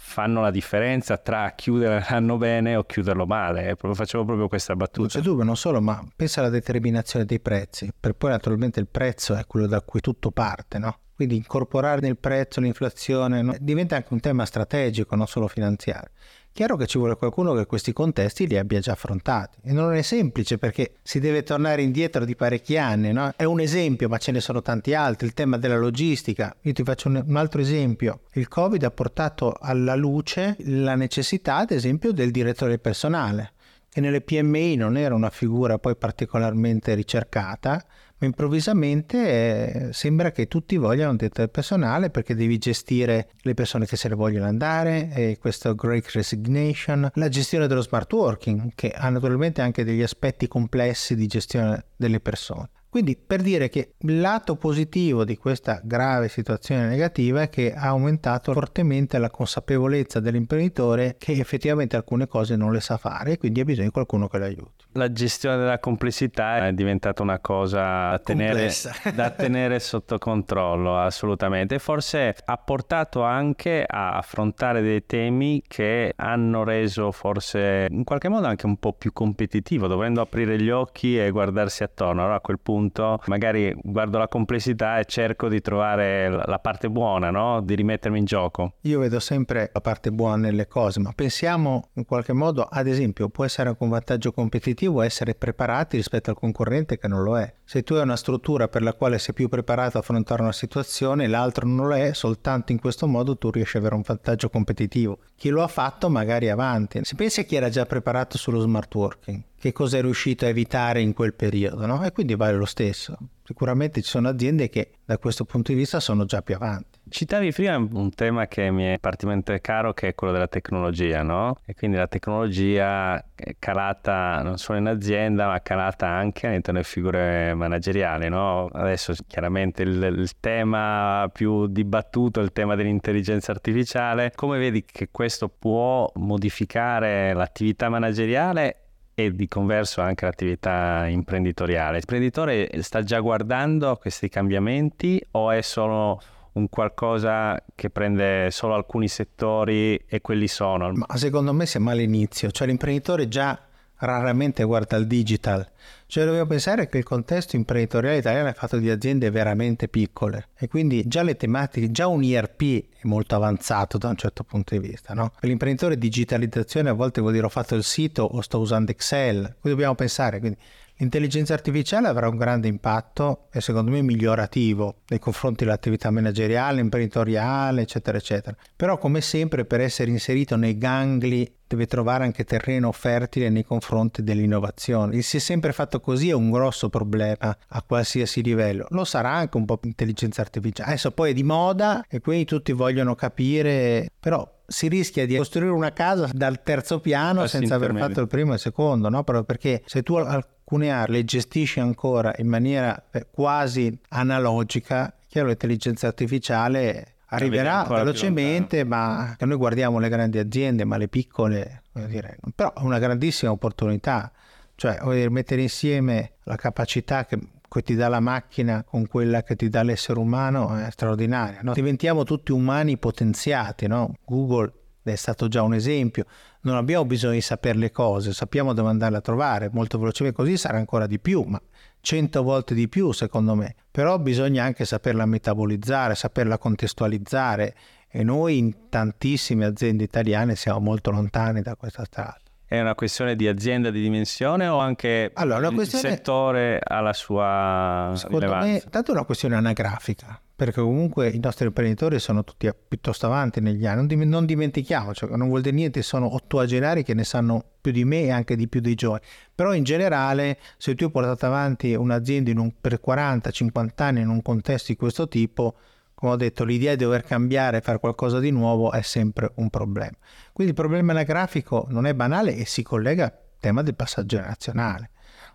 fanno 0.05 0.41
la 0.41 0.51
differenza 0.51 1.17
tra 1.17 1.53
chiudere 1.55 2.05
l'anno 2.09 2.37
bene 2.37 2.75
o 2.75 2.83
chiuderlo 2.83 3.25
male. 3.25 3.75
Facevo 3.79 4.25
proprio 4.25 4.47
questa 4.49 4.75
battuta. 4.75 4.99
Non 4.99 5.07
c'è 5.07 5.21
dubbio, 5.21 5.43
non 5.45 5.55
solo, 5.55 5.81
ma 5.81 6.05
pensa 6.13 6.41
alla 6.41 6.49
determinazione 6.49 7.25
dei 7.25 7.39
prezzi, 7.39 7.91
per 7.97 8.13
poi 8.13 8.31
naturalmente 8.31 8.81
il 8.81 8.87
prezzo 8.87 9.33
è 9.33 9.47
quello 9.47 9.65
da 9.65 9.81
cui 9.81 10.01
tutto 10.01 10.29
parte, 10.29 10.77
no? 10.77 10.99
Quindi 11.15 11.37
incorporare 11.37 12.01
nel 12.01 12.17
prezzo 12.17 12.59
l'inflazione 12.59 13.41
no? 13.41 13.55
diventa 13.59 13.95
anche 13.95 14.13
un 14.13 14.19
tema 14.19 14.45
strategico, 14.45 15.15
non 15.15 15.25
solo 15.25 15.47
finanziario. 15.47 16.09
Chiaro 16.53 16.77
che 16.77 16.85
ci 16.85 16.99
vuole 16.99 17.15
qualcuno 17.15 17.53
che 17.53 17.65
questi 17.65 17.91
contesti 17.91 18.47
li 18.47 18.57
abbia 18.57 18.79
già 18.79 18.91
affrontati 18.91 19.57
e 19.63 19.73
non 19.73 19.93
è 19.93 20.03
semplice 20.03 20.59
perché 20.59 20.93
si 21.01 21.19
deve 21.19 21.41
tornare 21.41 21.81
indietro 21.81 22.23
di 22.25 22.35
parecchi 22.35 22.77
anni, 22.77 23.11
no? 23.11 23.33
È 23.35 23.43
un 23.43 23.59
esempio, 23.59 24.07
ma 24.07 24.19
ce 24.19 24.31
ne 24.31 24.39
sono 24.39 24.61
tanti 24.61 24.93
altri, 24.93 25.25
il 25.25 25.33
tema 25.33 25.57
della 25.57 25.77
logistica. 25.77 26.55
Io 26.61 26.73
ti 26.73 26.83
faccio 26.83 27.09
un, 27.09 27.35
altro 27.35 27.59
esempio. 27.59 28.21
Il 28.33 28.47
Covid 28.47 28.83
ha 28.83 28.91
portato 28.91 29.55
alla 29.59 29.95
luce 29.95 30.55
la 30.59 30.95
necessità, 30.95 31.57
ad 31.57 31.71
esempio, 31.71 32.13
del 32.13 32.31
direttore 32.31 32.77
personale 32.77 33.53
che 33.93 34.01
nelle 34.01 34.21
PMI 34.21 34.75
non 34.75 34.97
era 34.97 35.13
una 35.13 35.29
figura 35.29 35.77
poi 35.77 35.95
particolarmente 35.95 36.95
ricercata, 36.95 37.85
improvvisamente 38.25 39.87
eh, 39.87 39.93
sembra 39.93 40.31
che 40.31 40.47
tutti 40.47 40.77
vogliano 40.77 41.15
direttore 41.15 41.47
personale 41.47 42.09
perché 42.09 42.35
devi 42.35 42.57
gestire 42.57 43.29
le 43.41 43.53
persone 43.53 43.85
che 43.85 43.95
se 43.95 44.09
ne 44.09 44.15
vogliono 44.15 44.45
andare, 44.45 45.11
e 45.13 45.37
questo 45.39 45.73
Great 45.75 46.09
Resignation, 46.11 47.09
la 47.13 47.29
gestione 47.29 47.67
dello 47.67 47.81
smart 47.81 48.11
working, 48.13 48.71
che 48.75 48.91
ha 48.91 49.09
naturalmente 49.09 49.61
anche 49.61 49.83
degli 49.83 50.01
aspetti 50.01 50.47
complessi 50.47 51.15
di 51.15 51.27
gestione 51.27 51.85
delle 51.95 52.19
persone. 52.19 52.69
Quindi 52.93 53.17
per 53.17 53.41
dire 53.41 53.69
che 53.69 53.93
il 54.01 54.21
lato 54.21 54.55
positivo 54.55 55.25
di 55.25 55.35
questa 55.35 55.81
grave 55.83 56.27
situazione 56.27 56.85
negativa 56.87 57.41
è 57.41 57.49
che 57.49 57.73
ha 57.73 57.87
aumentato 57.87 58.53
fortemente 58.53 59.17
la 59.17 59.31
consapevolezza 59.31 60.19
dell'imprenditore 60.19 61.15
che 61.17 61.31
effettivamente 61.31 61.95
alcune 61.95 62.27
cose 62.27 62.55
non 62.55 62.71
le 62.71 62.81
sa 62.81 62.97
fare 62.97 63.31
e 63.31 63.37
quindi 63.39 63.61
ha 63.61 63.65
bisogno 63.65 63.87
di 63.87 63.93
qualcuno 63.93 64.27
che 64.27 64.37
lo 64.37 64.45
aiuti. 64.45 64.85
La 64.91 65.11
gestione 65.11 65.57
della 65.57 65.79
complessità 65.79 66.67
è 66.67 66.73
diventata 66.73 67.23
una 67.23 67.39
cosa 67.39 68.11
da 68.11 68.19
tenere, 68.23 68.69
da 69.15 69.31
tenere 69.31 69.79
sotto 69.79 70.19
controllo 70.19 70.95
assolutamente 70.99 71.79
forse 71.79 72.35
ha 72.45 72.57
portato 72.57 73.23
anche 73.23 73.83
a 73.87 74.17
affrontare 74.17 74.83
dei 74.83 75.03
temi 75.07 75.63
che 75.67 76.13
hanno 76.15 76.63
reso 76.63 77.11
forse 77.11 77.87
in 77.89 78.03
qualche 78.03 78.29
modo 78.29 78.45
anche 78.45 78.67
un 78.67 78.77
po' 78.77 78.93
più 78.93 79.11
competitivo, 79.13 79.87
dovendo 79.87 80.21
aprire 80.21 80.61
gli 80.61 80.69
occhi 80.69 81.19
e 81.19 81.31
guardarsi 81.31 81.81
attorno. 81.81 82.21
Allora 82.21 82.35
a 82.35 82.39
quel 82.39 82.59
punto 82.59 82.81
punto 82.83 83.21
magari 83.27 83.73
guardo 83.81 84.17
la 84.17 84.27
complessità 84.27 84.99
e 84.99 85.05
cerco 85.05 85.47
di 85.47 85.61
trovare 85.61 86.29
la 86.29 86.59
parte 86.59 86.89
buona, 86.89 87.29
no? 87.29 87.61
di 87.61 87.75
rimettermi 87.75 88.19
in 88.19 88.25
gioco. 88.25 88.73
Io 88.81 88.99
vedo 88.99 89.19
sempre 89.19 89.69
la 89.73 89.81
parte 89.81 90.11
buona 90.11 90.35
nelle 90.35 90.67
cose, 90.67 90.99
ma 90.99 91.11
pensiamo 91.13 91.89
in 91.93 92.05
qualche 92.05 92.33
modo, 92.33 92.63
ad 92.63 92.87
esempio, 92.87 93.29
può 93.29 93.45
essere 93.45 93.69
anche 93.69 93.83
un 93.83 93.89
vantaggio 93.89 94.31
competitivo 94.31 95.01
essere 95.01 95.35
preparati 95.35 95.97
rispetto 95.97 96.29
al 96.29 96.35
concorrente 96.35 96.97
che 96.97 97.07
non 97.07 97.23
lo 97.23 97.39
è. 97.39 97.53
Se 97.63 97.83
tu 97.83 97.93
hai 97.93 98.01
una 98.01 98.15
struttura 98.15 98.67
per 98.67 98.81
la 98.81 98.93
quale 98.93 99.19
sei 99.19 99.33
più 99.33 99.47
preparato 99.47 99.97
a 99.97 100.01
affrontare 100.01 100.41
una 100.41 100.51
situazione, 100.51 101.27
l'altro 101.27 101.67
non 101.67 101.87
lo 101.87 101.95
è, 101.95 102.13
soltanto 102.13 102.71
in 102.71 102.79
questo 102.79 103.07
modo 103.07 103.37
tu 103.37 103.49
riesci 103.49 103.77
ad 103.77 103.83
avere 103.83 103.95
un 103.95 104.03
vantaggio 104.05 104.49
competitivo. 104.49 105.19
Chi 105.35 105.49
lo 105.49 105.63
ha 105.63 105.67
fatto 105.67 106.09
magari 106.09 106.49
avanti. 106.49 106.99
Si 107.03 107.15
pensa 107.15 107.41
a 107.41 107.43
chi 107.43 107.55
era 107.55 107.69
già 107.69 107.85
preparato 107.85 108.37
sullo 108.37 108.59
smart 108.59 108.93
working 108.93 109.41
che 109.63 109.71
cosa 109.71 109.97
è 109.97 110.01
riuscito 110.01 110.43
a 110.43 110.49
evitare 110.49 110.99
in 110.99 111.13
quel 111.13 111.33
periodo, 111.33 111.85
no? 111.85 112.03
E 112.03 112.11
quindi 112.11 112.35
vale 112.35 112.57
lo 112.57 112.65
stesso. 112.65 113.17
Sicuramente 113.45 114.01
ci 114.01 114.09
sono 114.09 114.27
aziende 114.27 114.67
che 114.67 114.91
da 115.05 115.17
questo 115.17 115.45
punto 115.45 115.71
di 115.71 115.77
vista 115.77 116.01
sono 116.01 116.25
già 116.25 116.41
più 116.41 116.55
avanti. 116.55 116.99
Citavi 117.07 117.53
prima 117.53 117.77
un 117.77 118.09
tema 118.13 118.47
che 118.47 118.69
mi 118.71 118.83
è 118.83 118.97
particolarmente 118.99 119.61
caro 119.61 119.93
che 119.93 120.09
è 120.09 120.15
quello 120.15 120.33
della 120.33 120.49
tecnologia, 120.49 121.23
no? 121.23 121.55
E 121.65 121.75
quindi 121.75 121.95
la 121.95 122.07
tecnologia 122.07 123.23
è 123.33 123.55
calata 123.57 124.41
non 124.43 124.57
solo 124.57 124.79
in 124.79 124.87
azienda 124.87 125.47
ma 125.47 125.61
calata 125.61 126.07
anche 126.07 126.47
all'interno 126.47 126.81
delle 126.81 126.91
figure 126.91 127.53
manageriali, 127.53 128.27
no? 128.27 128.67
Adesso 128.67 129.13
chiaramente 129.27 129.83
il, 129.83 130.03
il 130.03 130.31
tema 130.41 131.29
più 131.31 131.67
dibattuto 131.67 132.41
è 132.41 132.43
il 132.43 132.51
tema 132.51 132.75
dell'intelligenza 132.75 133.53
artificiale. 133.53 134.33
Come 134.35 134.57
vedi 134.57 134.83
che 134.83 135.07
questo 135.09 135.47
può 135.47 136.11
modificare 136.15 137.31
l'attività 137.31 137.87
manageriale 137.87 138.79
e 139.15 139.31
di 139.31 139.47
converso 139.47 140.01
anche 140.01 140.25
l'attività 140.25 141.05
imprenditoriale. 141.07 141.97
L'imprenditore 141.97 142.69
sta 142.81 143.03
già 143.03 143.19
guardando 143.19 143.95
questi 143.97 144.29
cambiamenti 144.29 145.23
o 145.31 145.51
è 145.51 145.61
solo 145.61 146.19
un 146.53 146.69
qualcosa 146.69 147.63
che 147.75 147.89
prende 147.89 148.51
solo 148.51 148.75
alcuni 148.75 149.07
settori 149.07 149.95
e 149.95 150.21
quelli 150.21 150.47
sono? 150.47 150.91
Ma 150.91 151.07
secondo 151.15 151.53
me 151.53 151.65
siamo 151.65 151.89
all'inizio, 151.89 152.51
cioè 152.51 152.67
l'imprenditore 152.67 153.27
già 153.27 153.59
raramente 153.97 154.63
guarda 154.63 154.97
il 154.97 155.07
digital. 155.07 155.67
Cioè 156.05 156.25
dobbiamo 156.25 156.47
pensare 156.47 156.87
che 156.89 156.99
il 156.99 157.03
contesto 157.03 157.55
imprenditoriale 157.55 158.17
italiano 158.17 158.49
è 158.49 158.53
fatto 158.53 158.77
di 158.77 158.89
aziende 158.89 159.31
veramente 159.31 159.87
piccole 159.87 160.49
e 160.57 160.67
quindi 160.67 161.07
già 161.07 161.23
le 161.23 161.35
tematiche, 161.35 161.91
già 161.91 162.07
un 162.07 162.23
IRP 162.23 162.61
è 163.01 163.07
molto 163.07 163.35
avanzato 163.35 163.97
da 163.97 164.09
un 164.09 164.15
certo 164.15 164.43
punto 164.43 164.77
di 164.77 164.87
vista. 164.87 165.13
No? 165.13 165.31
Per 165.39 165.49
l'imprenditore 165.49 165.97
digitalizzazione 165.97 166.89
a 166.89 166.93
volte 166.93 167.21
vuol 167.21 167.33
dire 167.33 167.45
ho 167.45 167.49
fatto 167.49 167.75
il 167.75 167.83
sito 167.83 168.23
o 168.23 168.41
sto 168.41 168.59
usando 168.59 168.91
Excel. 168.91 169.55
Quindi 169.59 169.69
dobbiamo 169.69 169.95
pensare, 169.95 170.39
quindi 170.39 170.57
L'intelligenza 170.97 171.53
artificiale 171.53 172.07
avrà 172.07 172.27
un 172.27 172.37
grande 172.37 172.67
impatto 172.67 173.47
e 173.51 173.61
secondo 173.61 173.91
me 173.91 174.01
migliorativo 174.01 175.01
nei 175.07 175.19
confronti 175.19 175.63
dell'attività 175.63 176.11
manageriale, 176.11 176.81
imprenditoriale, 176.81 177.81
eccetera, 177.81 178.17
eccetera. 178.17 178.55
Però 178.75 178.97
come 178.97 179.21
sempre 179.21 179.65
per 179.65 179.81
essere 179.81 180.11
inserito 180.11 180.55
nei 180.55 180.77
gangli 180.77 181.51
deve 181.67 181.87
trovare 181.87 182.23
anche 182.23 182.43
terreno 182.43 182.91
fertile 182.91 183.49
nei 183.49 183.65
confronti 183.65 184.23
dell'innovazione. 184.23 185.15
Il 185.15 185.23
si 185.23 185.37
è 185.37 185.39
sempre 185.39 185.73
fatto 185.73 185.99
così 185.99 186.29
è 186.29 186.33
un 186.33 186.51
grosso 186.51 186.89
problema 186.89 187.57
a 187.67 187.81
qualsiasi 187.81 188.43
livello. 188.43 188.85
Lo 188.89 189.05
sarà 189.05 189.31
anche 189.31 189.57
un 189.57 189.65
po' 189.65 189.79
l'intelligenza 189.81 190.41
artificiale. 190.41 190.91
Adesso 190.91 191.11
poi 191.11 191.31
è 191.31 191.33
di 191.33 191.43
moda 191.43 192.05
e 192.07 192.19
quindi 192.19 192.45
tutti 192.45 192.71
vogliono 192.71 193.15
capire, 193.15 194.11
però 194.19 194.52
si 194.65 194.87
rischia 194.87 195.25
di 195.25 195.35
costruire 195.35 195.71
una 195.71 195.91
casa 195.91 196.29
dal 196.31 196.63
terzo 196.63 196.99
piano 196.99 197.45
senza 197.47 197.75
aver 197.75 197.95
fatto 197.95 198.21
il 198.21 198.27
primo 198.27 198.51
e 198.51 198.55
il 198.55 198.59
secondo, 198.59 199.09
no? 199.09 199.23
Proprio 199.23 199.43
perché 199.43 199.83
se 199.85 200.03
tu 200.03 200.15
alcune 200.15 200.91
aree 200.91 201.17
le 201.17 201.25
gestisci 201.25 201.79
ancora 201.79 202.33
in 202.37 202.47
maniera 202.47 203.09
eh, 203.11 203.27
quasi 203.29 203.97
analogica, 204.09 205.13
chiaro 205.27 205.47
l'intelligenza 205.47 206.07
artificiale 206.07 207.13
arriverà 207.27 207.83
velocemente, 207.83 208.83
ma 208.83 209.35
noi 209.39 209.57
guardiamo 209.57 209.99
le 209.99 210.09
grandi 210.09 210.37
aziende, 210.37 210.85
ma 210.85 210.97
le 210.97 211.07
piccole, 211.07 211.83
dire, 211.91 212.37
però 212.55 212.73
è 212.73 212.81
una 212.81 212.99
grandissima 212.99 213.51
opportunità, 213.51 214.31
cioè 214.75 214.99
mettere 215.29 215.61
insieme 215.61 216.33
la 216.43 216.55
capacità 216.55 217.25
che, 217.25 217.39
che, 217.73 217.83
ti 217.83 217.95
dà 217.95 218.07
la 218.07 218.19
macchina 218.19 218.83
con 218.83 219.07
quella 219.07 219.43
che 219.43 219.55
ti 219.55 219.69
dà 219.69 219.83
l'essere 219.83 220.19
umano 220.19 220.75
è 220.77 220.89
straordinaria. 220.91 221.59
No? 221.61 221.73
Diventiamo 221.73 222.23
tutti 222.23 222.51
umani 222.51 222.97
potenziati, 222.97 223.87
no? 223.87 224.15
Google 224.25 224.71
è 225.03 225.15
stato 225.15 225.47
già 225.47 225.61
un 225.63 225.73
esempio, 225.73 226.25
non 226.61 226.75
abbiamo 226.75 227.05
bisogno 227.05 227.33
di 227.33 227.41
sapere 227.41 227.77
le 227.77 227.91
cose, 227.91 228.31
sappiamo 228.33 228.73
dove 228.73 228.89
andarle 228.89 229.17
a 229.17 229.21
trovare, 229.21 229.69
molto 229.71 229.97
velocemente 229.97 230.37
così 230.37 230.55
sarà 230.55 230.77
ancora 230.77 231.07
di 231.07 231.19
più, 231.19 231.41
ma 231.41 231.61
cento 231.99 232.43
volte 232.43 232.73
di 232.73 232.87
più 232.87 233.11
secondo 233.11 233.55
me, 233.55 233.75
però 233.91 234.17
bisogna 234.19 234.63
anche 234.63 234.85
saperla 234.85 235.25
metabolizzare, 235.25 236.15
saperla 236.15 236.57
contestualizzare 236.57 237.75
e 238.09 238.23
noi 238.23 238.59
in 238.59 238.89
tantissime 238.89 239.65
aziende 239.65 240.03
italiane 240.03 240.55
siamo 240.55 240.79
molto 240.79 241.11
lontani 241.11 241.61
da 241.61 241.75
questa 241.75 242.05
strada. 242.05 242.42
È 242.65 242.79
una 242.79 242.95
questione 242.95 243.35
di 243.35 243.47
azienda 243.47 243.91
di 243.91 244.01
dimensione 244.01 244.67
o 244.67 244.79
anche 244.79 245.29
allora, 245.33 245.67
il 245.67 245.73
questione... 245.73 246.09
settore 246.09 246.79
ha 246.83 247.01
la 247.01 247.13
sua 247.13 248.11
Secondo 248.15 248.39
rilevanza? 248.39 248.67
me, 248.67 248.83
tanto 248.89 249.11
è 249.11 249.13
una 249.13 249.25
questione 249.25 249.55
anagrafica, 249.55 250.41
perché 250.55 250.81
comunque 250.81 251.29
i 251.29 251.39
nostri 251.39 251.67
imprenditori 251.67 252.19
sono 252.19 252.43
tutti 252.43 252.67
piuttosto 252.87 253.27
avanti 253.27 253.59
negli 253.59 253.85
anni, 253.85 254.15
non, 254.15 254.27
non 254.27 254.45
dimentichiamo, 254.45 255.13
cioè, 255.13 255.35
non 255.35 255.49
vuol 255.49 255.61
dire 255.61 255.75
niente, 255.75 256.01
sono 256.01 256.33
ottuagenari 256.33 257.03
che 257.03 257.13
ne 257.13 257.23
sanno 257.23 257.63
più 257.79 257.91
di 257.91 258.05
me 258.05 258.23
e 258.23 258.31
anche 258.31 258.55
di 258.55 258.67
più 258.67 258.79
dei 258.79 258.95
giovani, 258.95 259.21
però 259.53 259.75
in 259.75 259.83
generale 259.83 260.57
se 260.77 260.95
tu 260.95 261.03
hai 261.03 261.11
portato 261.11 261.45
avanti 261.45 261.93
un'azienda 261.93 262.59
un, 262.59 262.71
per 262.79 262.99
40-50 263.05 263.89
anni 263.97 264.21
in 264.21 264.29
un 264.29 264.41
contesto 264.41 264.91
di 264.91 264.97
questo 264.97 265.27
tipo, 265.27 265.75
come 266.23 266.35
ho 266.35 266.37
detto, 266.37 266.63
l'idea 266.63 266.95
di 266.95 267.03
dover 267.03 267.23
cambiare 267.23 267.81
fare 267.81 267.99
qualcosa 267.99 268.39
di 268.39 268.49
nuovo 268.49 268.93
è 268.93 269.01
sempre 269.01 269.51
un 269.55 269.69
problema. 269.69 270.15
Quindi 270.53 270.71
il 270.71 270.79
problema 270.79 271.11
anagrafico 271.11 271.85
non 271.89 272.05
è 272.05 272.13
banale 272.13 272.55
e 272.55 272.65
si 272.65 272.81
collega 272.81 273.25
al 273.25 273.33
tema 273.59 273.83
del 273.83 273.93
passaggio 273.93 274.37
generazionale 274.37 275.09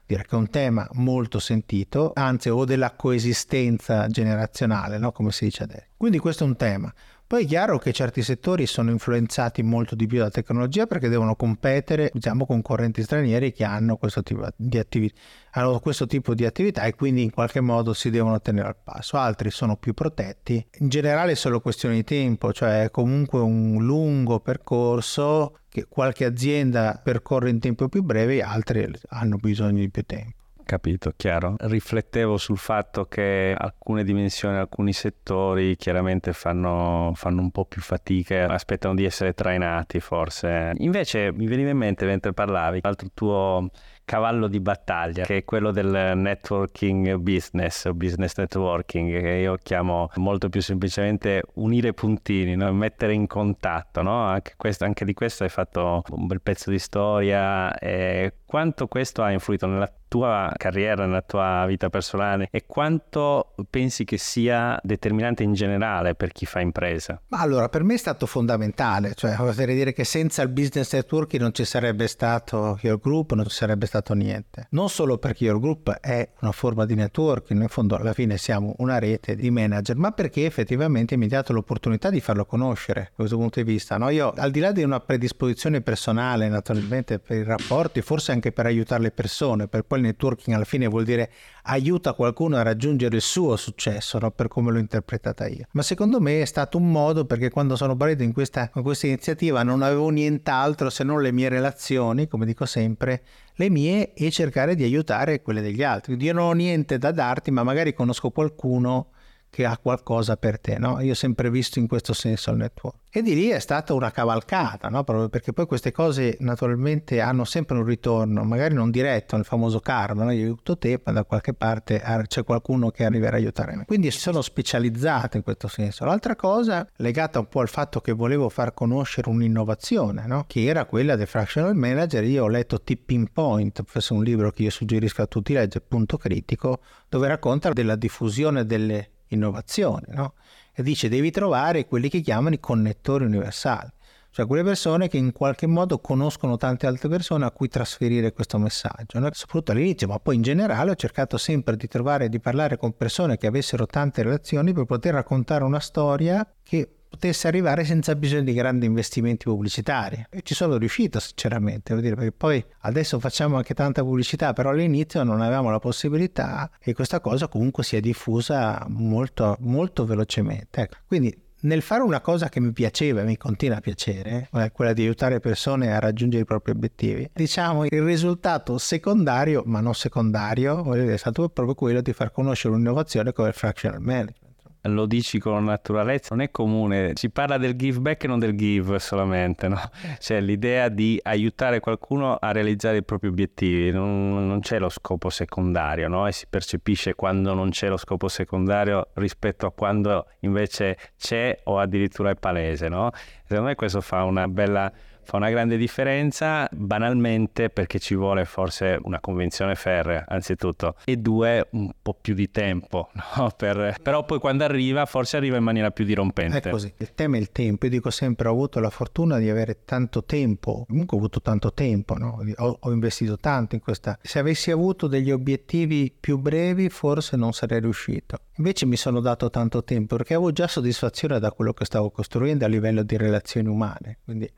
direi 0.04 0.24
che 0.24 0.36
è 0.36 0.38
un 0.38 0.48
tema 0.48 0.88
molto 0.92 1.38
sentito, 1.38 2.12
anzi 2.14 2.48
o 2.48 2.64
della 2.64 2.92
coesistenza 2.92 4.06
generazionale, 4.08 4.96
no? 4.96 5.12
come 5.12 5.30
si 5.32 5.44
dice 5.44 5.64
adesso. 5.64 5.86
Quindi 5.98 6.18
questo 6.18 6.44
è 6.44 6.46
un 6.46 6.56
tema. 6.56 6.92
Poi 7.28 7.44
è 7.44 7.46
chiaro 7.46 7.76
che 7.76 7.92
certi 7.92 8.22
settori 8.22 8.64
sono 8.64 8.90
influenzati 8.90 9.62
molto 9.62 9.94
di 9.94 10.06
più 10.06 10.16
dalla 10.16 10.30
tecnologia 10.30 10.86
perché 10.86 11.10
devono 11.10 11.36
competere, 11.36 12.10
diciamo, 12.10 12.46
con 12.46 12.62
correnti 12.62 13.02
stranieri 13.02 13.52
che 13.52 13.64
hanno 13.64 13.98
questo 13.98 14.22
tipo 14.22 14.48
di 14.56 14.78
attività, 14.78 15.20
hanno 15.50 15.78
questo 15.78 16.06
tipo 16.06 16.34
di 16.34 16.46
attività 16.46 16.84
e 16.84 16.94
quindi 16.94 17.22
in 17.22 17.30
qualche 17.30 17.60
modo 17.60 17.92
si 17.92 18.08
devono 18.08 18.40
tenere 18.40 18.68
al 18.68 18.76
passo. 18.82 19.18
Altri 19.18 19.50
sono 19.50 19.76
più 19.76 19.92
protetti. 19.92 20.66
In 20.78 20.88
generale 20.88 21.32
è 21.32 21.34
solo 21.34 21.60
questione 21.60 21.96
di 21.96 22.04
tempo, 22.04 22.50
cioè 22.54 22.84
è 22.84 22.90
comunque 22.90 23.40
un 23.40 23.84
lungo 23.84 24.40
percorso 24.40 25.58
che 25.68 25.84
qualche 25.86 26.24
azienda 26.24 26.98
percorre 27.04 27.50
in 27.50 27.58
tempo 27.58 27.90
più 27.90 28.02
breve 28.02 28.40
altre 28.40 28.90
hanno 29.10 29.36
bisogno 29.36 29.80
di 29.80 29.90
più 29.90 30.02
tempo. 30.04 30.37
Capito, 30.68 31.14
chiaro. 31.16 31.54
Riflettevo 31.60 32.36
sul 32.36 32.58
fatto 32.58 33.06
che 33.06 33.54
alcune 33.56 34.04
dimensioni, 34.04 34.58
alcuni 34.58 34.92
settori 34.92 35.76
chiaramente 35.76 36.34
fanno, 36.34 37.12
fanno 37.14 37.40
un 37.40 37.50
po' 37.50 37.64
più 37.64 37.80
fatica, 37.80 38.48
aspettano 38.48 38.94
di 38.94 39.06
essere 39.06 39.32
trainati 39.32 39.98
forse. 39.98 40.72
Invece 40.76 41.32
mi 41.32 41.46
veniva 41.46 41.70
in 41.70 41.78
mente 41.78 42.04
mentre 42.04 42.34
parlavi, 42.34 42.80
l'altro 42.82 43.08
tuo 43.14 43.70
cavallo 44.04 44.46
di 44.46 44.60
battaglia, 44.60 45.24
che 45.24 45.38
è 45.38 45.44
quello 45.44 45.70
del 45.70 46.12
networking 46.14 47.16
business 47.16 47.86
o 47.86 47.94
business 47.94 48.36
networking, 48.36 49.20
che 49.20 49.28
io 49.28 49.56
chiamo 49.62 50.10
molto 50.16 50.50
più 50.50 50.60
semplicemente 50.60 51.42
unire 51.54 51.94
puntini, 51.94 52.56
no? 52.56 52.70
mettere 52.74 53.14
in 53.14 53.26
contatto. 53.26 54.02
No? 54.02 54.22
Anche, 54.24 54.52
questo, 54.56 54.84
anche, 54.84 55.06
di 55.06 55.14
questo 55.14 55.44
hai 55.44 55.50
fatto 55.50 56.02
un 56.10 56.26
bel 56.26 56.42
pezzo 56.42 56.70
di 56.70 56.78
storia. 56.78 57.76
E 57.78 58.34
quanto 58.46 58.86
questo 58.86 59.22
ha 59.22 59.30
influito 59.30 59.66
nella 59.66 59.90
tua 60.08 60.52
carriera, 60.56 61.06
nella 61.06 61.22
tua 61.22 61.64
vita 61.66 61.90
personale 61.90 62.48
e 62.50 62.64
quanto 62.66 63.54
pensi 63.70 64.04
che 64.04 64.18
sia 64.18 64.78
determinante 64.82 65.42
in 65.42 65.52
generale 65.52 66.14
per 66.14 66.32
chi 66.32 66.46
fa 66.46 66.60
impresa? 66.60 67.20
Ma 67.28 67.40
allora, 67.40 67.68
per 67.68 67.84
me 67.84 67.94
è 67.94 67.98
stato 67.98 68.26
fondamentale, 68.26 69.14
cioè 69.14 69.36
oserei 69.38 69.76
dire 69.76 69.92
che 69.92 70.04
senza 70.04 70.42
il 70.42 70.48
business 70.48 70.92
networking 70.94 71.42
non 71.42 71.52
ci 71.52 71.64
sarebbe 71.64 72.08
stato 72.08 72.78
Your 72.82 72.98
Group, 72.98 73.32
non 73.32 73.46
ci 73.46 73.54
sarebbe 73.54 73.86
stato 73.86 74.14
niente. 74.14 74.66
Non 74.70 74.88
solo 74.88 75.18
perché 75.18 75.44
Your 75.44 75.60
Group 75.60 75.90
è 75.90 76.28
una 76.40 76.52
forma 76.52 76.86
di 76.86 76.94
networking, 76.94 77.60
in 77.60 77.68
fondo 77.68 77.96
alla 77.96 78.12
fine 78.12 78.38
siamo 78.38 78.74
una 78.78 78.98
rete 78.98 79.36
di 79.36 79.50
manager, 79.50 79.96
ma 79.96 80.12
perché 80.12 80.46
effettivamente 80.46 81.16
mi 81.16 81.26
ha 81.26 81.28
dato 81.28 81.52
l'opportunità 81.52 82.10
di 82.10 82.20
farlo 82.20 82.44
conoscere 82.44 83.00
da 83.00 83.14
questo 83.14 83.36
punto 83.36 83.62
di 83.62 83.70
vista. 83.70 83.96
No? 83.98 84.08
Io, 84.08 84.32
al 84.36 84.50
di 84.50 84.60
là 84.60 84.72
di 84.72 84.82
una 84.82 85.00
predisposizione 85.00 85.80
personale, 85.80 86.48
naturalmente 86.48 87.18
per 87.18 87.36
i 87.36 87.44
rapporti, 87.44 88.00
forse 88.00 88.32
anche 88.32 88.52
per 88.52 88.66
aiutare 88.66 89.02
le 89.02 89.10
persone, 89.10 89.68
per 89.68 89.82
poi 89.82 89.97
il 89.98 90.04
networking 90.04 90.56
alla 90.56 90.64
fine 90.64 90.86
vuol 90.86 91.04
dire 91.04 91.30
aiuta 91.64 92.14
qualcuno 92.14 92.56
a 92.56 92.62
raggiungere 92.62 93.16
il 93.16 93.22
suo 93.22 93.56
successo, 93.56 94.18
no? 94.18 94.30
per 94.30 94.48
come 94.48 94.72
l'ho 94.72 94.78
interpretata 94.78 95.46
io. 95.46 95.66
Ma 95.72 95.82
secondo 95.82 96.20
me 96.20 96.40
è 96.40 96.44
stato 96.44 96.78
un 96.78 96.90
modo 96.90 97.26
perché 97.26 97.50
quando 97.50 97.76
sono 97.76 97.96
partito 97.96 98.22
in 98.22 98.32
questa, 98.32 98.70
in 98.74 98.82
questa 98.82 99.06
iniziativa 99.06 99.62
non 99.62 99.82
avevo 99.82 100.08
nient'altro 100.08 100.88
se 100.88 101.04
non 101.04 101.20
le 101.20 101.32
mie 101.32 101.48
relazioni, 101.48 102.26
come 102.26 102.46
dico 102.46 102.64
sempre, 102.64 103.22
le 103.54 103.68
mie 103.68 104.14
e 104.14 104.30
cercare 104.30 104.74
di 104.74 104.84
aiutare 104.84 105.42
quelle 105.42 105.60
degli 105.60 105.82
altri. 105.82 106.16
Io 106.18 106.32
non 106.32 106.46
ho 106.46 106.52
niente 106.52 106.96
da 106.96 107.10
darti, 107.10 107.50
ma 107.50 107.62
magari 107.62 107.92
conosco 107.92 108.30
qualcuno 108.30 109.08
che 109.50 109.64
ha 109.64 109.78
qualcosa 109.78 110.36
per 110.36 110.60
te, 110.60 110.78
no? 110.78 111.00
Io 111.00 111.12
ho 111.12 111.14
sempre 111.14 111.50
visto 111.50 111.78
in 111.78 111.86
questo 111.86 112.12
senso 112.12 112.50
il 112.50 112.58
network. 112.58 112.96
E 113.10 113.22
di 113.22 113.34
lì 113.34 113.48
è 113.48 113.58
stata 113.58 113.94
una 113.94 114.10
cavalcata, 114.10 114.88
no? 114.88 115.02
Proprio 115.02 115.28
perché 115.28 115.52
poi 115.52 115.66
queste 115.66 115.92
cose 115.92 116.36
naturalmente 116.40 117.20
hanno 117.20 117.44
sempre 117.44 117.78
un 117.78 117.84
ritorno, 117.84 118.44
magari 118.44 118.74
non 118.74 118.90
diretto, 118.90 119.36
nel 119.36 119.46
famoso 119.46 119.80
karma, 119.80 120.24
no? 120.24 120.30
Io 120.30 120.44
aiuto 120.44 120.76
te, 120.76 121.00
ma 121.02 121.12
da 121.12 121.24
qualche 121.24 121.54
parte 121.54 122.02
c'è 122.26 122.44
qualcuno 122.44 122.90
che 122.90 123.04
arriverà 123.04 123.36
a 123.36 123.38
aiutare 123.38 123.76
me. 123.76 123.84
Quindi 123.86 124.10
sono 124.10 124.42
specializzato 124.42 125.36
in 125.38 125.42
questo 125.42 125.68
senso. 125.68 126.04
L'altra 126.04 126.36
cosa, 126.36 126.86
legata 126.96 127.38
un 127.38 127.48
po' 127.48 127.60
al 127.60 127.68
fatto 127.68 128.00
che 128.00 128.12
volevo 128.12 128.48
far 128.50 128.74
conoscere 128.74 129.30
un'innovazione, 129.30 130.26
no? 130.26 130.44
Che 130.46 130.64
era 130.64 130.84
quella 130.84 131.16
del 131.16 131.26
fractional 131.26 131.74
manager. 131.74 132.22
Io 132.24 132.44
ho 132.44 132.48
letto 132.48 132.82
Tipping 132.82 133.30
Point, 133.32 133.84
questo 133.90 134.12
è 134.12 134.16
un 134.18 134.22
libro 134.22 134.50
che 134.50 134.64
io 134.64 134.70
suggerisco 134.70 135.22
a 135.22 135.26
tutti 135.26 135.54
leggere, 135.54 135.84
punto 135.88 136.18
critico, 136.18 136.80
dove 137.08 137.26
racconta 137.26 137.70
della 137.70 137.96
diffusione 137.96 138.66
delle 138.66 139.12
innovazione, 139.28 140.06
no? 140.08 140.34
E 140.72 140.82
dice 140.82 141.08
devi 141.08 141.30
trovare 141.30 141.86
quelli 141.86 142.08
che 142.08 142.20
chiamano 142.20 142.54
i 142.54 142.60
connettori 142.60 143.24
universali, 143.24 143.90
cioè 144.30 144.46
quelle 144.46 144.62
persone 144.62 145.08
che 145.08 145.16
in 145.16 145.32
qualche 145.32 145.66
modo 145.66 145.98
conoscono 145.98 146.56
tante 146.56 146.86
altre 146.86 147.08
persone 147.08 147.44
a 147.44 147.50
cui 147.50 147.68
trasferire 147.68 148.32
questo 148.32 148.58
messaggio, 148.58 149.18
no? 149.18 149.28
soprattutto 149.32 149.72
all'inizio, 149.72 150.06
ma 150.06 150.18
poi 150.20 150.36
in 150.36 150.42
generale 150.42 150.92
ho 150.92 150.94
cercato 150.94 151.36
sempre 151.38 151.76
di 151.76 151.88
trovare 151.88 152.28
di 152.28 152.38
parlare 152.38 152.76
con 152.76 152.96
persone 152.96 153.36
che 153.36 153.46
avessero 153.46 153.86
tante 153.86 154.22
relazioni 154.22 154.72
per 154.72 154.84
poter 154.84 155.14
raccontare 155.14 155.64
una 155.64 155.80
storia 155.80 156.46
che 156.62 156.97
potesse 157.08 157.48
arrivare 157.48 157.84
senza 157.84 158.14
bisogno 158.14 158.42
di 158.42 158.52
grandi 158.52 158.86
investimenti 158.86 159.44
pubblicitari. 159.44 160.26
E 160.30 160.42
ci 160.42 160.54
sono 160.54 160.76
riuscito 160.76 161.18
sinceramente, 161.20 161.98
dire, 162.00 162.14
perché 162.14 162.32
poi 162.32 162.64
adesso 162.80 163.18
facciamo 163.18 163.56
anche 163.56 163.74
tanta 163.74 164.02
pubblicità, 164.02 164.52
però 164.52 164.70
all'inizio 164.70 165.22
non 165.22 165.40
avevamo 165.40 165.70
la 165.70 165.78
possibilità 165.78 166.70
e 166.80 166.94
questa 166.94 167.20
cosa 167.20 167.48
comunque 167.48 167.82
si 167.82 167.96
è 167.96 168.00
diffusa 168.00 168.86
molto, 168.88 169.56
molto 169.60 170.04
velocemente. 170.04 170.82
Ecco, 170.82 170.96
quindi 171.06 171.46
nel 171.60 171.82
fare 171.82 172.02
una 172.02 172.20
cosa 172.20 172.48
che 172.48 172.60
mi 172.60 172.70
piaceva 172.72 173.22
e 173.22 173.24
mi 173.24 173.36
continua 173.36 173.78
a 173.78 173.80
piacere, 173.80 174.48
eh, 174.52 174.70
quella 174.70 174.92
di 174.92 175.02
aiutare 175.02 175.40
persone 175.40 175.92
a 175.92 175.98
raggiungere 175.98 176.42
i 176.42 176.46
propri 176.46 176.70
obiettivi, 176.70 177.28
diciamo 177.32 177.84
il 177.84 178.02
risultato 178.02 178.78
secondario, 178.78 179.62
ma 179.66 179.80
non 179.80 179.94
secondario, 179.94 180.94
è 180.94 181.16
stato 181.16 181.48
proprio 181.48 181.74
quello 181.74 182.00
di 182.00 182.12
far 182.12 182.30
conoscere 182.30 182.74
un'innovazione 182.74 183.32
come 183.32 183.48
il 183.48 183.54
fractional 183.54 184.00
management 184.00 184.47
lo 184.82 185.06
dici 185.06 185.38
con 185.38 185.64
naturalezza, 185.64 186.34
non 186.34 186.44
è 186.44 186.50
comune, 186.50 187.12
si 187.14 187.30
parla 187.30 187.58
del 187.58 187.76
give 187.76 188.00
back 188.00 188.24
e 188.24 188.26
non 188.26 188.38
del 188.38 188.54
give 188.54 188.98
solamente, 188.98 189.68
no? 189.68 189.80
Cioè 190.18 190.40
l'idea 190.40 190.88
di 190.88 191.18
aiutare 191.22 191.80
qualcuno 191.80 192.36
a 192.36 192.52
realizzare 192.52 192.98
i 192.98 193.04
propri 193.04 193.28
obiettivi, 193.28 193.90
non, 193.90 194.46
non 194.46 194.60
c'è 194.60 194.78
lo 194.78 194.88
scopo 194.88 195.30
secondario, 195.30 196.08
no? 196.08 196.26
E 196.26 196.32
si 196.32 196.46
percepisce 196.48 197.14
quando 197.14 197.54
non 197.54 197.70
c'è 197.70 197.88
lo 197.88 197.96
scopo 197.96 198.28
secondario 198.28 199.08
rispetto 199.14 199.66
a 199.66 199.72
quando 199.72 200.26
invece 200.40 200.96
c'è 201.18 201.58
o 201.64 201.78
addirittura 201.78 202.30
è 202.30 202.36
palese, 202.36 202.88
no? 202.88 203.10
Secondo 203.42 203.68
me 203.68 203.74
questo 203.74 204.00
fa 204.00 204.24
una 204.24 204.46
bella 204.46 204.92
fa 205.28 205.36
una 205.36 205.50
grande 205.50 205.76
differenza 205.76 206.66
banalmente 206.72 207.68
perché 207.68 207.98
ci 207.98 208.14
vuole 208.14 208.46
forse 208.46 208.98
una 209.02 209.20
convenzione 209.20 209.74
ferrea 209.74 210.24
anzitutto 210.26 210.94
e 211.04 211.18
due 211.18 211.66
un 211.72 211.90
po' 212.00 212.16
più 212.18 212.32
di 212.32 212.50
tempo 212.50 213.10
no? 213.36 213.52
per... 213.54 213.96
però 214.02 214.24
poi 214.24 214.38
quando 214.38 214.64
arriva 214.64 215.04
forse 215.04 215.36
arriva 215.36 215.58
in 215.58 215.64
maniera 215.64 215.90
più 215.90 216.06
dirompente. 216.06 216.60
È 216.60 216.70
così. 216.70 216.90
Il 216.96 217.12
tema 217.12 217.36
è 217.36 217.40
il 217.40 217.52
tempo. 217.52 217.84
Io 217.84 217.90
dico 217.90 218.08
sempre 218.08 218.48
ho 218.48 218.52
avuto 218.52 218.80
la 218.80 218.88
fortuna 218.88 219.36
di 219.36 219.50
avere 219.50 219.84
tanto 219.84 220.24
tempo 220.24 220.86
comunque 220.88 221.18
ho 221.18 221.20
avuto 221.20 221.42
tanto 221.42 221.74
tempo 221.74 222.14
no? 222.14 222.42
ho, 222.56 222.78
ho 222.80 222.90
investito 222.90 223.36
tanto 223.36 223.74
in 223.74 223.82
questa. 223.82 224.18
Se 224.22 224.38
avessi 224.38 224.70
avuto 224.70 225.08
degli 225.08 225.30
obiettivi 225.30 226.10
più 226.18 226.38
brevi 226.38 226.88
forse 226.88 227.36
non 227.36 227.52
sarei 227.52 227.80
riuscito. 227.80 228.38
Invece 228.56 228.86
mi 228.86 228.96
sono 228.96 229.20
dato 229.20 229.50
tanto 229.50 229.84
tempo 229.84 230.16
perché 230.16 230.32
avevo 230.32 230.52
già 230.52 230.66
soddisfazione 230.66 231.38
da 231.38 231.52
quello 231.52 231.74
che 231.74 231.84
stavo 231.84 232.08
costruendo 232.10 232.64
a 232.64 232.68
livello 232.68 233.02
di 233.02 233.18
relazioni 233.18 233.68
umane. 233.68 234.20
Quindi 234.24 234.50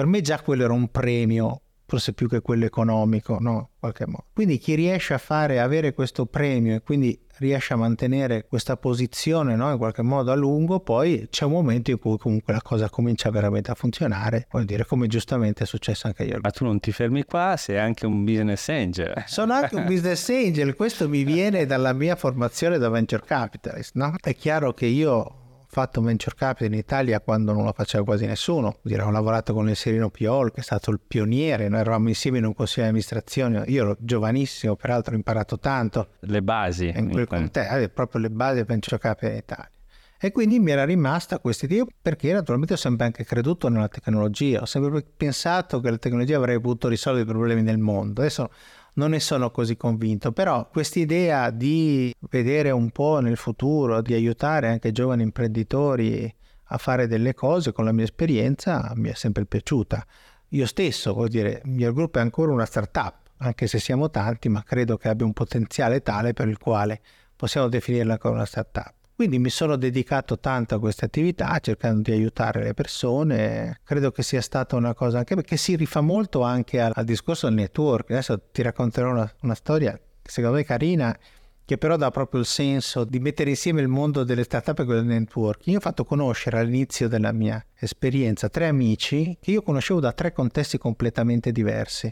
per 0.00 0.08
me 0.08 0.22
già 0.22 0.40
quello 0.40 0.64
era 0.64 0.72
un 0.72 0.88
premio, 0.90 1.60
forse 1.84 2.14
più 2.14 2.26
che 2.26 2.40
quello 2.40 2.64
economico, 2.64 3.36
no? 3.38 3.72
Qualche 3.78 4.06
modo. 4.06 4.24
Quindi 4.32 4.56
chi 4.56 4.74
riesce 4.74 5.12
a 5.12 5.18
fare, 5.18 5.60
avere 5.60 5.92
questo 5.92 6.24
premio 6.24 6.76
e 6.76 6.80
quindi 6.80 7.20
riesce 7.36 7.74
a 7.74 7.76
mantenere 7.76 8.46
questa 8.48 8.78
posizione 8.78 9.56
no? 9.56 9.70
in 9.70 9.76
qualche 9.76 10.00
modo 10.00 10.32
a 10.32 10.34
lungo, 10.34 10.80
poi 10.80 11.26
c'è 11.28 11.44
un 11.44 11.52
momento 11.52 11.90
in 11.90 11.98
cui 11.98 12.16
comunque 12.16 12.54
la 12.54 12.62
cosa 12.62 12.88
comincia 12.88 13.28
veramente 13.28 13.72
a 13.72 13.74
funzionare, 13.74 14.46
vuol 14.50 14.64
dire 14.64 14.86
come 14.86 15.06
giustamente 15.06 15.64
è 15.64 15.66
successo 15.66 16.06
anche 16.06 16.22
ieri. 16.22 16.40
Ma 16.40 16.50
tu 16.50 16.64
non 16.64 16.80
ti 16.80 16.92
fermi 16.92 17.24
qua, 17.24 17.56
sei 17.58 17.76
anche 17.76 18.06
un 18.06 18.24
business 18.24 18.70
angel. 18.70 19.24
Sono 19.28 19.52
anche 19.52 19.76
un 19.76 19.84
business 19.84 20.26
angel, 20.30 20.74
questo 20.74 21.10
mi 21.10 21.24
viene 21.24 21.66
dalla 21.66 21.92
mia 21.92 22.16
formazione 22.16 22.78
da 22.78 22.88
venture 22.88 23.22
capitalist, 23.22 23.96
no? 23.96 24.14
È 24.18 24.34
chiaro 24.34 24.72
che 24.72 24.86
io 24.86 25.40
fatto 25.70 26.02
venture 26.02 26.34
capital 26.34 26.72
in 26.72 26.78
Italia 26.78 27.20
quando 27.20 27.52
non 27.52 27.64
lo 27.64 27.72
faceva 27.72 28.02
quasi 28.04 28.26
nessuno. 28.26 28.78
Direi, 28.82 29.06
ho 29.06 29.10
lavorato 29.10 29.54
con 29.54 29.68
il 29.68 29.76
Serino 29.76 30.10
Piol, 30.10 30.52
che 30.52 30.60
è 30.60 30.64
stato 30.64 30.90
il 30.90 31.00
pioniere, 31.06 31.68
noi 31.68 31.80
eravamo 31.80 32.08
insieme 32.08 32.38
in 32.38 32.44
un 32.44 32.54
consiglio 32.54 32.82
di 32.82 32.88
amministrazione, 32.88 33.64
io 33.68 33.82
ero 33.82 33.96
giovanissimo, 34.00 34.74
peraltro 34.74 35.14
ho 35.14 35.16
imparato 35.16 35.58
tanto. 35.58 36.08
Le 36.20 36.42
basi. 36.42 36.92
In 36.94 37.10
quel 37.10 37.28
contesto, 37.28 37.76
eh, 37.76 37.88
proprio 37.88 38.20
le 38.20 38.30
basi 38.30 38.56
del 38.56 38.64
venture 38.64 38.98
capital 38.98 39.30
in 39.30 39.36
Italia. 39.36 39.70
E 40.22 40.32
quindi 40.32 40.58
mi 40.58 40.70
era 40.70 40.84
rimasta 40.84 41.38
questa 41.38 41.64
idea 41.64 41.82
perché 42.02 42.30
naturalmente 42.30 42.74
ho 42.74 42.76
sempre 42.76 43.06
anche 43.06 43.24
creduto 43.24 43.68
nella 43.68 43.88
tecnologia, 43.88 44.60
ho 44.60 44.66
sempre 44.66 45.02
pensato 45.16 45.80
che 45.80 45.88
la 45.88 45.96
tecnologia 45.96 46.36
avrebbe 46.36 46.60
potuto 46.60 46.88
risolvere 46.88 47.24
i 47.24 47.26
problemi 47.26 47.62
del 47.62 47.78
mondo. 47.78 48.20
Adesso 48.20 48.50
non 48.94 49.10
ne 49.10 49.20
sono 49.20 49.50
così 49.50 49.76
convinto, 49.76 50.32
però 50.32 50.68
quest'idea 50.68 51.50
di 51.50 52.14
vedere 52.28 52.70
un 52.70 52.90
po' 52.90 53.20
nel 53.20 53.36
futuro, 53.36 54.00
di 54.02 54.14
aiutare 54.14 54.68
anche 54.68 54.92
giovani 54.92 55.22
imprenditori 55.22 56.32
a 56.72 56.78
fare 56.78 57.06
delle 57.06 57.34
cose 57.34 57.72
con 57.72 57.84
la 57.84 57.92
mia 57.92 58.04
esperienza 58.04 58.92
mi 58.96 59.08
è 59.08 59.14
sempre 59.14 59.44
piaciuta. 59.44 60.04
Io 60.50 60.66
stesso, 60.66 61.12
vuol 61.12 61.28
dire, 61.28 61.62
il 61.64 61.70
mio 61.70 61.92
gruppo 61.92 62.18
è 62.18 62.22
ancora 62.22 62.52
una 62.52 62.66
startup, 62.66 63.14
anche 63.38 63.66
se 63.66 63.78
siamo 63.78 64.10
tanti, 64.10 64.48
ma 64.48 64.62
credo 64.62 64.96
che 64.96 65.08
abbia 65.08 65.26
un 65.26 65.32
potenziale 65.32 66.02
tale 66.02 66.32
per 66.32 66.48
il 66.48 66.58
quale 66.58 67.00
possiamo 67.36 67.68
definirla 67.68 68.12
ancora 68.12 68.34
una 68.34 68.44
startup. 68.44 68.94
Quindi 69.20 69.38
mi 69.38 69.50
sono 69.50 69.76
dedicato 69.76 70.38
tanto 70.38 70.76
a 70.76 70.78
queste 70.78 71.04
attività, 71.04 71.58
cercando 71.58 72.00
di 72.00 72.12
aiutare 72.12 72.62
le 72.62 72.72
persone. 72.72 73.80
Credo 73.84 74.12
che 74.12 74.22
sia 74.22 74.40
stata 74.40 74.76
una 74.76 74.94
cosa 74.94 75.18
anche 75.18 75.34
perché 75.34 75.58
si 75.58 75.76
rifà 75.76 76.00
molto 76.00 76.40
anche 76.40 76.80
al, 76.80 76.92
al 76.94 77.04
discorso 77.04 77.46
del 77.46 77.56
network. 77.56 78.12
Adesso 78.12 78.40
ti 78.50 78.62
racconterò 78.62 79.10
una, 79.10 79.30
una 79.42 79.54
storia 79.54 79.92
che 79.92 80.30
secondo 80.30 80.56
me 80.56 80.62
è 80.62 80.64
carina, 80.64 81.14
che 81.66 81.76
però 81.76 81.96
dà 81.96 82.10
proprio 82.10 82.40
il 82.40 82.46
senso 82.46 83.04
di 83.04 83.20
mettere 83.20 83.50
insieme 83.50 83.82
il 83.82 83.88
mondo 83.88 84.24
delle 84.24 84.42
startup 84.42 84.78
e 84.78 84.84
quello 84.86 85.00
del 85.02 85.10
network. 85.10 85.66
Io 85.66 85.76
ho 85.76 85.80
fatto 85.82 86.06
conoscere 86.06 86.58
all'inizio 86.58 87.06
della 87.06 87.32
mia 87.32 87.62
esperienza 87.74 88.48
tre 88.48 88.68
amici 88.68 89.36
che 89.38 89.50
io 89.50 89.60
conoscevo 89.60 90.00
da 90.00 90.12
tre 90.12 90.32
contesti 90.32 90.78
completamente 90.78 91.52
diversi. 91.52 92.10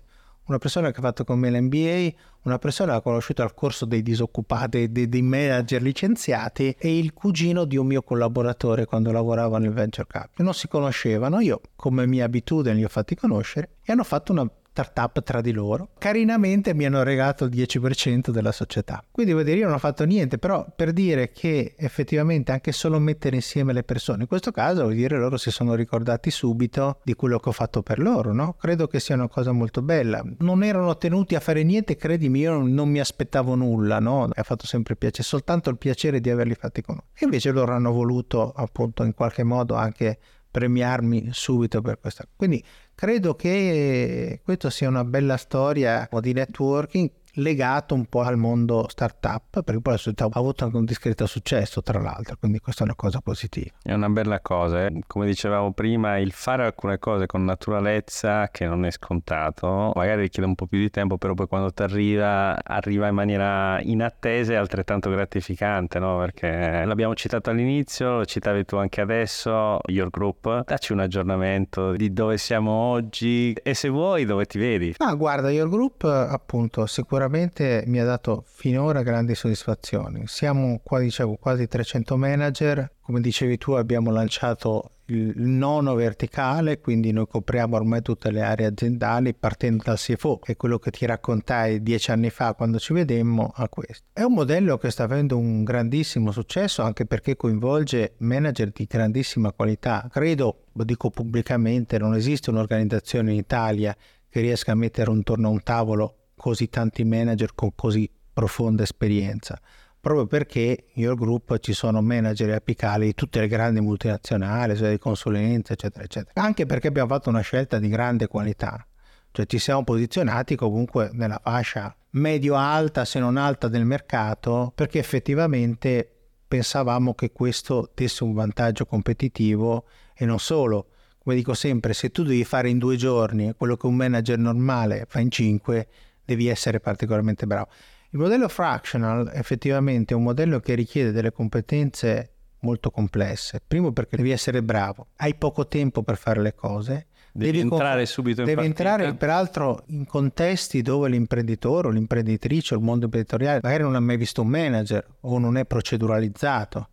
Una 0.49 0.59
persona 0.59 0.91
che 0.91 0.99
ha 0.99 1.03
fatto 1.03 1.25
con 1.25 1.39
me 1.39 1.51
l'MBA, 1.51 2.09
una 2.43 2.59
persona 2.59 2.93
che 2.93 2.99
ho 2.99 3.03
conosciuto 3.03 3.43
al 3.43 3.55
corso 3.55 3.85
dei 3.85 4.03
disoccupati, 4.03 4.91
dei, 4.91 5.09
dei, 5.09 5.23
manager 5.23 5.83
licenziati 5.83 6.75
e 6.79 6.99
il 6.99 7.13
cugino 7.13 7.65
di 7.65 7.77
un 7.77 7.87
mio 7.87 8.03
collaboratore 8.03 8.87
quando 8.87 9.13
lavorava 9.13 9.59
nel 9.59 9.73
venture 9.73 10.07
capital. 10.09 10.45
Non 10.45 10.55
si 10.55 10.67
conoscevano, 10.67 11.41
io 11.41 11.61
come 11.77 12.07
mia 12.07 12.25
abitudine 12.25 12.75
li 12.75 12.85
ho 12.85 12.89
fatti 12.89 13.15
conoscere 13.15 13.77
e 13.83 13.93
hanno 13.93 14.05
fatto 14.05 14.33
una 14.33 14.51
startup 14.79 15.23
tra 15.25 15.41
di 15.41 15.51
loro. 15.51 15.91
Carinamente 15.99 16.73
mi 16.73 16.87
hanno 16.87 17.03
regalato 17.03 17.45
il 17.45 17.51
10% 17.51 18.31
della 18.31 18.53
società. 18.53 19.03
Quindi 19.11 19.33
vuol 19.33 19.45
dire 19.45 19.59
io 19.59 19.67
non 19.67 19.75
ho 19.75 19.79
fatto 19.79 20.05
niente, 20.05 20.38
però 20.38 20.64
per 20.75 20.93
dire 20.93 21.33
che 21.33 21.75
effettivamente 21.77 22.53
anche 22.53 22.71
solo 22.71 23.01
mettere 23.01 23.35
insieme 23.35 23.73
le 23.73 23.83
persone, 23.83 24.23
in 24.23 24.29
questo 24.29 24.53
caso 24.53 24.83
vuol 24.83 24.95
dire 24.95 25.19
loro 25.19 25.37
si 25.37 25.51
sono 25.51 25.75
ricordati 25.75 26.31
subito 26.31 27.01
di 27.03 27.14
quello 27.14 27.41
che 27.41 27.49
ho 27.49 27.53
fatto 27.53 27.83
per 27.83 27.99
loro, 27.99 28.33
no? 28.33 28.55
Credo 28.55 28.87
che 28.87 29.01
sia 29.01 29.17
una 29.17 29.29
cosa 29.29 29.51
molto 29.51 29.83
bella. 29.83 30.23
Non 30.38 30.62
erano 30.62 30.97
tenuti 30.97 31.35
a 31.35 31.41
fare 31.41 31.64
niente, 31.64 31.97
credimi, 31.97 32.41
io 32.41 32.61
non 32.61 32.88
mi 32.88 33.01
aspettavo 33.01 33.57
nulla, 33.57 33.99
no? 33.99 34.27
Mi 34.27 34.33
ha 34.37 34.43
fatto 34.45 34.67
sempre 34.67 34.95
piacere, 34.95 35.25
soltanto 35.25 35.71
il 35.71 35.79
piacere 35.79 36.21
di 36.21 36.31
averli 36.31 36.55
fatti 36.55 36.83
con 36.83 36.95
noi. 36.95 37.05
Invece 37.21 37.51
loro 37.51 37.73
hanno 37.73 37.91
voluto 37.91 38.53
appunto 38.53 39.03
in 39.03 39.14
qualche 39.14 39.43
modo 39.43 39.75
anche 39.75 40.19
premiarmi 40.51 41.29
subito 41.33 41.81
per 41.83 41.99
questa. 42.01 42.27
Quindi 42.35 42.62
credo 42.99 43.37
che 43.37 44.41
questa 44.43 44.71
sia 44.71 44.89
una 44.89 45.05
bella 45.05 45.37
storia 45.37 46.09
di 46.21 46.33
networking 46.33 47.09
legato 47.38 47.94
un 47.94 48.07
po' 48.07 48.20
al 48.20 48.37
mondo 48.37 48.87
startup, 48.88 49.62
perché 49.62 49.81
poi 49.81 49.92
la 49.94 49.98
società 49.98 50.24
ha 50.24 50.31
avuto 50.33 50.64
anche 50.64 50.77
un 50.77 50.85
discreto 50.85 51.27
successo, 51.27 51.83
tra 51.83 52.01
l'altro, 52.01 52.37
quindi 52.38 52.59
questa 52.59 52.83
è 52.83 52.85
una 52.85 52.94
cosa 52.94 53.20
positiva. 53.20 53.70
È 53.83 53.92
una 53.92 54.09
bella 54.09 54.40
cosa, 54.40 54.87
eh? 54.87 55.01
come 55.07 55.27
dicevamo 55.27 55.72
prima, 55.72 56.18
il 56.18 56.33
fare 56.33 56.64
alcune 56.64 56.98
cose 56.98 57.27
con 57.27 57.44
naturalezza 57.44 58.48
che 58.48 58.66
non 58.66 58.85
è 58.85 58.90
scontato, 58.90 59.92
magari 59.94 60.22
richiede 60.22 60.48
un 60.48 60.55
po' 60.55 60.66
più 60.66 60.79
di 60.79 60.90
tempo, 60.90 61.16
però 61.18 61.35
poi 61.35 61.46
quando 61.46 61.72
ti 61.72 61.83
arriva, 61.83 62.59
arriva 62.62 63.09
in 63.09 63.14
maniera 63.14 63.81
inattesa 63.81 64.53
e 64.53 64.57
altrettanto 64.57 65.11
gratificante, 65.11 65.98
no? 65.98 66.18
Perché 66.18 66.85
l'abbiamo 66.85 67.14
citato 67.14 67.51
all'inizio, 67.51 68.18
lo 68.18 68.24
citavi 68.24 68.64
tu 68.64 68.77
anche 68.77 69.01
adesso, 69.01 69.79
Your 69.87 70.11
Group, 70.11 70.64
dacci 70.64 70.92
un 70.92 71.01
aggiornamento 71.01 71.92
di 71.92 72.12
dove 72.12 72.37
siamo 72.37 72.70
oggi 72.72 73.53
e 73.53 73.74
se 73.74 73.88
vuoi 73.88 74.24
dove 74.24 74.44
ti 74.46 74.59
vedi. 74.59 74.94
Ah, 74.98 75.14
guarda, 75.14 75.51
Your 75.51 75.68
Group 75.68 76.05
appunto 76.05 76.87
sicuramente 76.87 77.28
sicuramente 77.29 77.85
mi 77.87 78.01
ha 78.01 78.05
dato 78.05 78.43
finora 78.47 79.03
grandi 79.03 79.35
soddisfazioni. 79.35 80.23
Siamo 80.27 80.81
qua, 80.83 80.99
dicevo, 80.99 81.37
quasi 81.37 81.69
300 81.69 82.17
manager. 82.17 82.91
Come 83.03 83.21
dicevi 83.21 83.59
tu, 83.59 83.73
abbiamo 83.73 84.11
lanciato 84.11 84.93
il 85.07 85.35
nono 85.37 85.95
verticale, 85.95 86.81
quindi 86.81 87.12
noi 87.12 87.27
copriamo 87.27 87.77
ormai 87.77 88.01
tutte 88.01 88.31
le 88.31 88.43
aree 88.43 88.67
aziendali 88.67 89.35
partendo 89.35 89.83
dal 89.85 89.99
CFO, 89.99 90.38
che 90.38 90.53
è 90.53 90.57
quello 90.57 90.79
che 90.79 90.91
ti 90.91 91.05
raccontai 91.05 91.83
dieci 91.83 92.11
anni 92.11 92.31
fa 92.31 92.55
quando 92.55 92.79
ci 92.79 92.95
vedemmo 92.95 93.53
a 93.55 93.69
questo. 93.69 94.07
È 94.12 94.23
un 94.23 94.33
modello 94.33 94.79
che 94.79 94.91
sta 94.91 95.05
avendo 95.05 95.37
un 95.37 95.64
grandissimo 95.64 96.31
successo 96.31 96.81
anche 96.83 97.05
perché 97.05 97.37
coinvolge 97.37 98.14
manager 98.19 98.71
di 98.71 98.87
grandissima 98.88 99.53
qualità. 99.53 100.09
Credo, 100.11 100.64
lo 100.73 100.85
dico 100.85 101.11
pubblicamente, 101.11 101.99
non 101.99 102.14
esiste 102.14 102.49
un'organizzazione 102.49 103.33
in 103.33 103.38
Italia 103.38 103.95
che 104.31 104.41
riesca 104.41 104.73
a 104.73 104.77
mettere 104.77 105.11
intorno 105.11 105.49
a 105.49 105.51
un 105.51 105.62
tavolo 105.62 106.12
così 106.38 106.70
tanti 106.70 107.05
manager 107.05 107.55
con 107.55 107.74
così 107.74 108.11
profonda 108.33 108.83
esperienza, 108.85 109.61
proprio 110.01 110.27
perché 110.27 110.87
in 110.94 111.03
Your 111.03 111.16
Group 111.16 111.59
ci 111.59 111.74
sono 111.74 112.01
manager 112.01 112.55
apicali 112.55 113.07
di 113.07 113.14
tutte 113.14 113.40
le 113.40 113.48
grandi 113.48 113.81
multinazionali, 113.81 114.77
cioè 114.77 114.90
di 114.90 114.98
consulenza, 114.98 115.74
eccetera, 115.74 116.05
eccetera. 116.05 116.40
Anche 116.40 116.64
perché 116.64 116.88
abbiamo 116.88 117.09
fatto 117.09 117.29
una 117.29 117.40
scelta 117.40 117.79
di 117.79 117.88
grande 117.88 118.27
qualità, 118.29 118.87
cioè 119.33 119.44
ci 119.44 119.59
siamo 119.59 119.85
posizionati 119.85 120.57
comunque 120.57 121.11
nella 121.12 121.40
fascia 121.42 121.94
medio-alta, 122.11 123.05
se 123.05 123.18
non 123.18 123.37
alta 123.37 123.68
del 123.68 123.85
mercato, 123.85 124.72
perché 124.74 124.98
effettivamente 124.98 126.11
pensavamo 126.48 127.14
che 127.14 127.31
questo 127.31 127.90
desse 127.94 128.24
un 128.24 128.33
vantaggio 128.33 128.87
competitivo 128.87 129.85
e 130.14 130.24
non 130.24 130.38
solo. 130.38 130.88
Come 131.18 131.35
dico 131.35 131.53
sempre, 131.53 131.92
se 131.92 132.11
tu 132.11 132.22
devi 132.22 132.44
fare 132.44 132.70
in 132.70 132.79
due 132.79 132.96
giorni 132.96 133.53
quello 133.55 133.77
che 133.77 133.87
un 133.87 133.96
manager 133.96 134.38
normale 134.38 135.05
fa 135.07 135.20
in 135.20 135.31
cinque, 135.31 135.88
devi 136.29 136.49
essere 136.49 136.79
particolarmente 136.79 137.47
bravo. 137.47 137.69
Il 138.11 138.19
modello 138.19 138.49
fractional 138.49 139.31
effettivamente 139.33 140.12
è 140.12 140.17
un 140.17 140.25
modello 140.25 140.61
che 140.61 140.75
richiede 140.75 141.11
delle 141.11 141.33
competenze 141.33 142.33
molto 142.61 142.91
complesse. 142.91 143.62
Primo 143.67 143.93
perché 143.93 144.17
devi 144.17 144.31
essere 144.31 144.62
bravo, 144.62 145.07
hai 145.17 145.35
poco 145.37 145.67
tempo 145.67 146.03
per 146.03 146.19
fare 146.19 146.43
le 146.43 146.55
cose. 146.55 147.07
Devi, 147.33 147.53
devi 147.53 147.61
entrare 147.61 147.97
conf- 147.99 148.11
subito 148.11 148.41
in 148.41 148.47
Devi 148.47 148.57
partita. 148.67 148.83
entrare 148.83 149.14
peraltro 149.14 149.85
in 149.87 150.05
contesti 150.07 150.83
dove 150.83 151.09
l'imprenditore 151.09 151.88
o 151.88 151.91
l'imprenditrice 151.91 152.75
o 152.75 152.79
il 152.79 152.83
mondo 152.83 153.05
imprenditoriale 153.05 153.61
magari 153.62 153.83
non 153.85 153.95
ha 153.95 154.01
mai 154.01 154.17
visto 154.17 154.43
un 154.43 154.49
manager 154.49 155.07
o 155.21 155.38
non 155.38 155.57
è 155.57 155.64
proceduralizzato. 155.64 156.88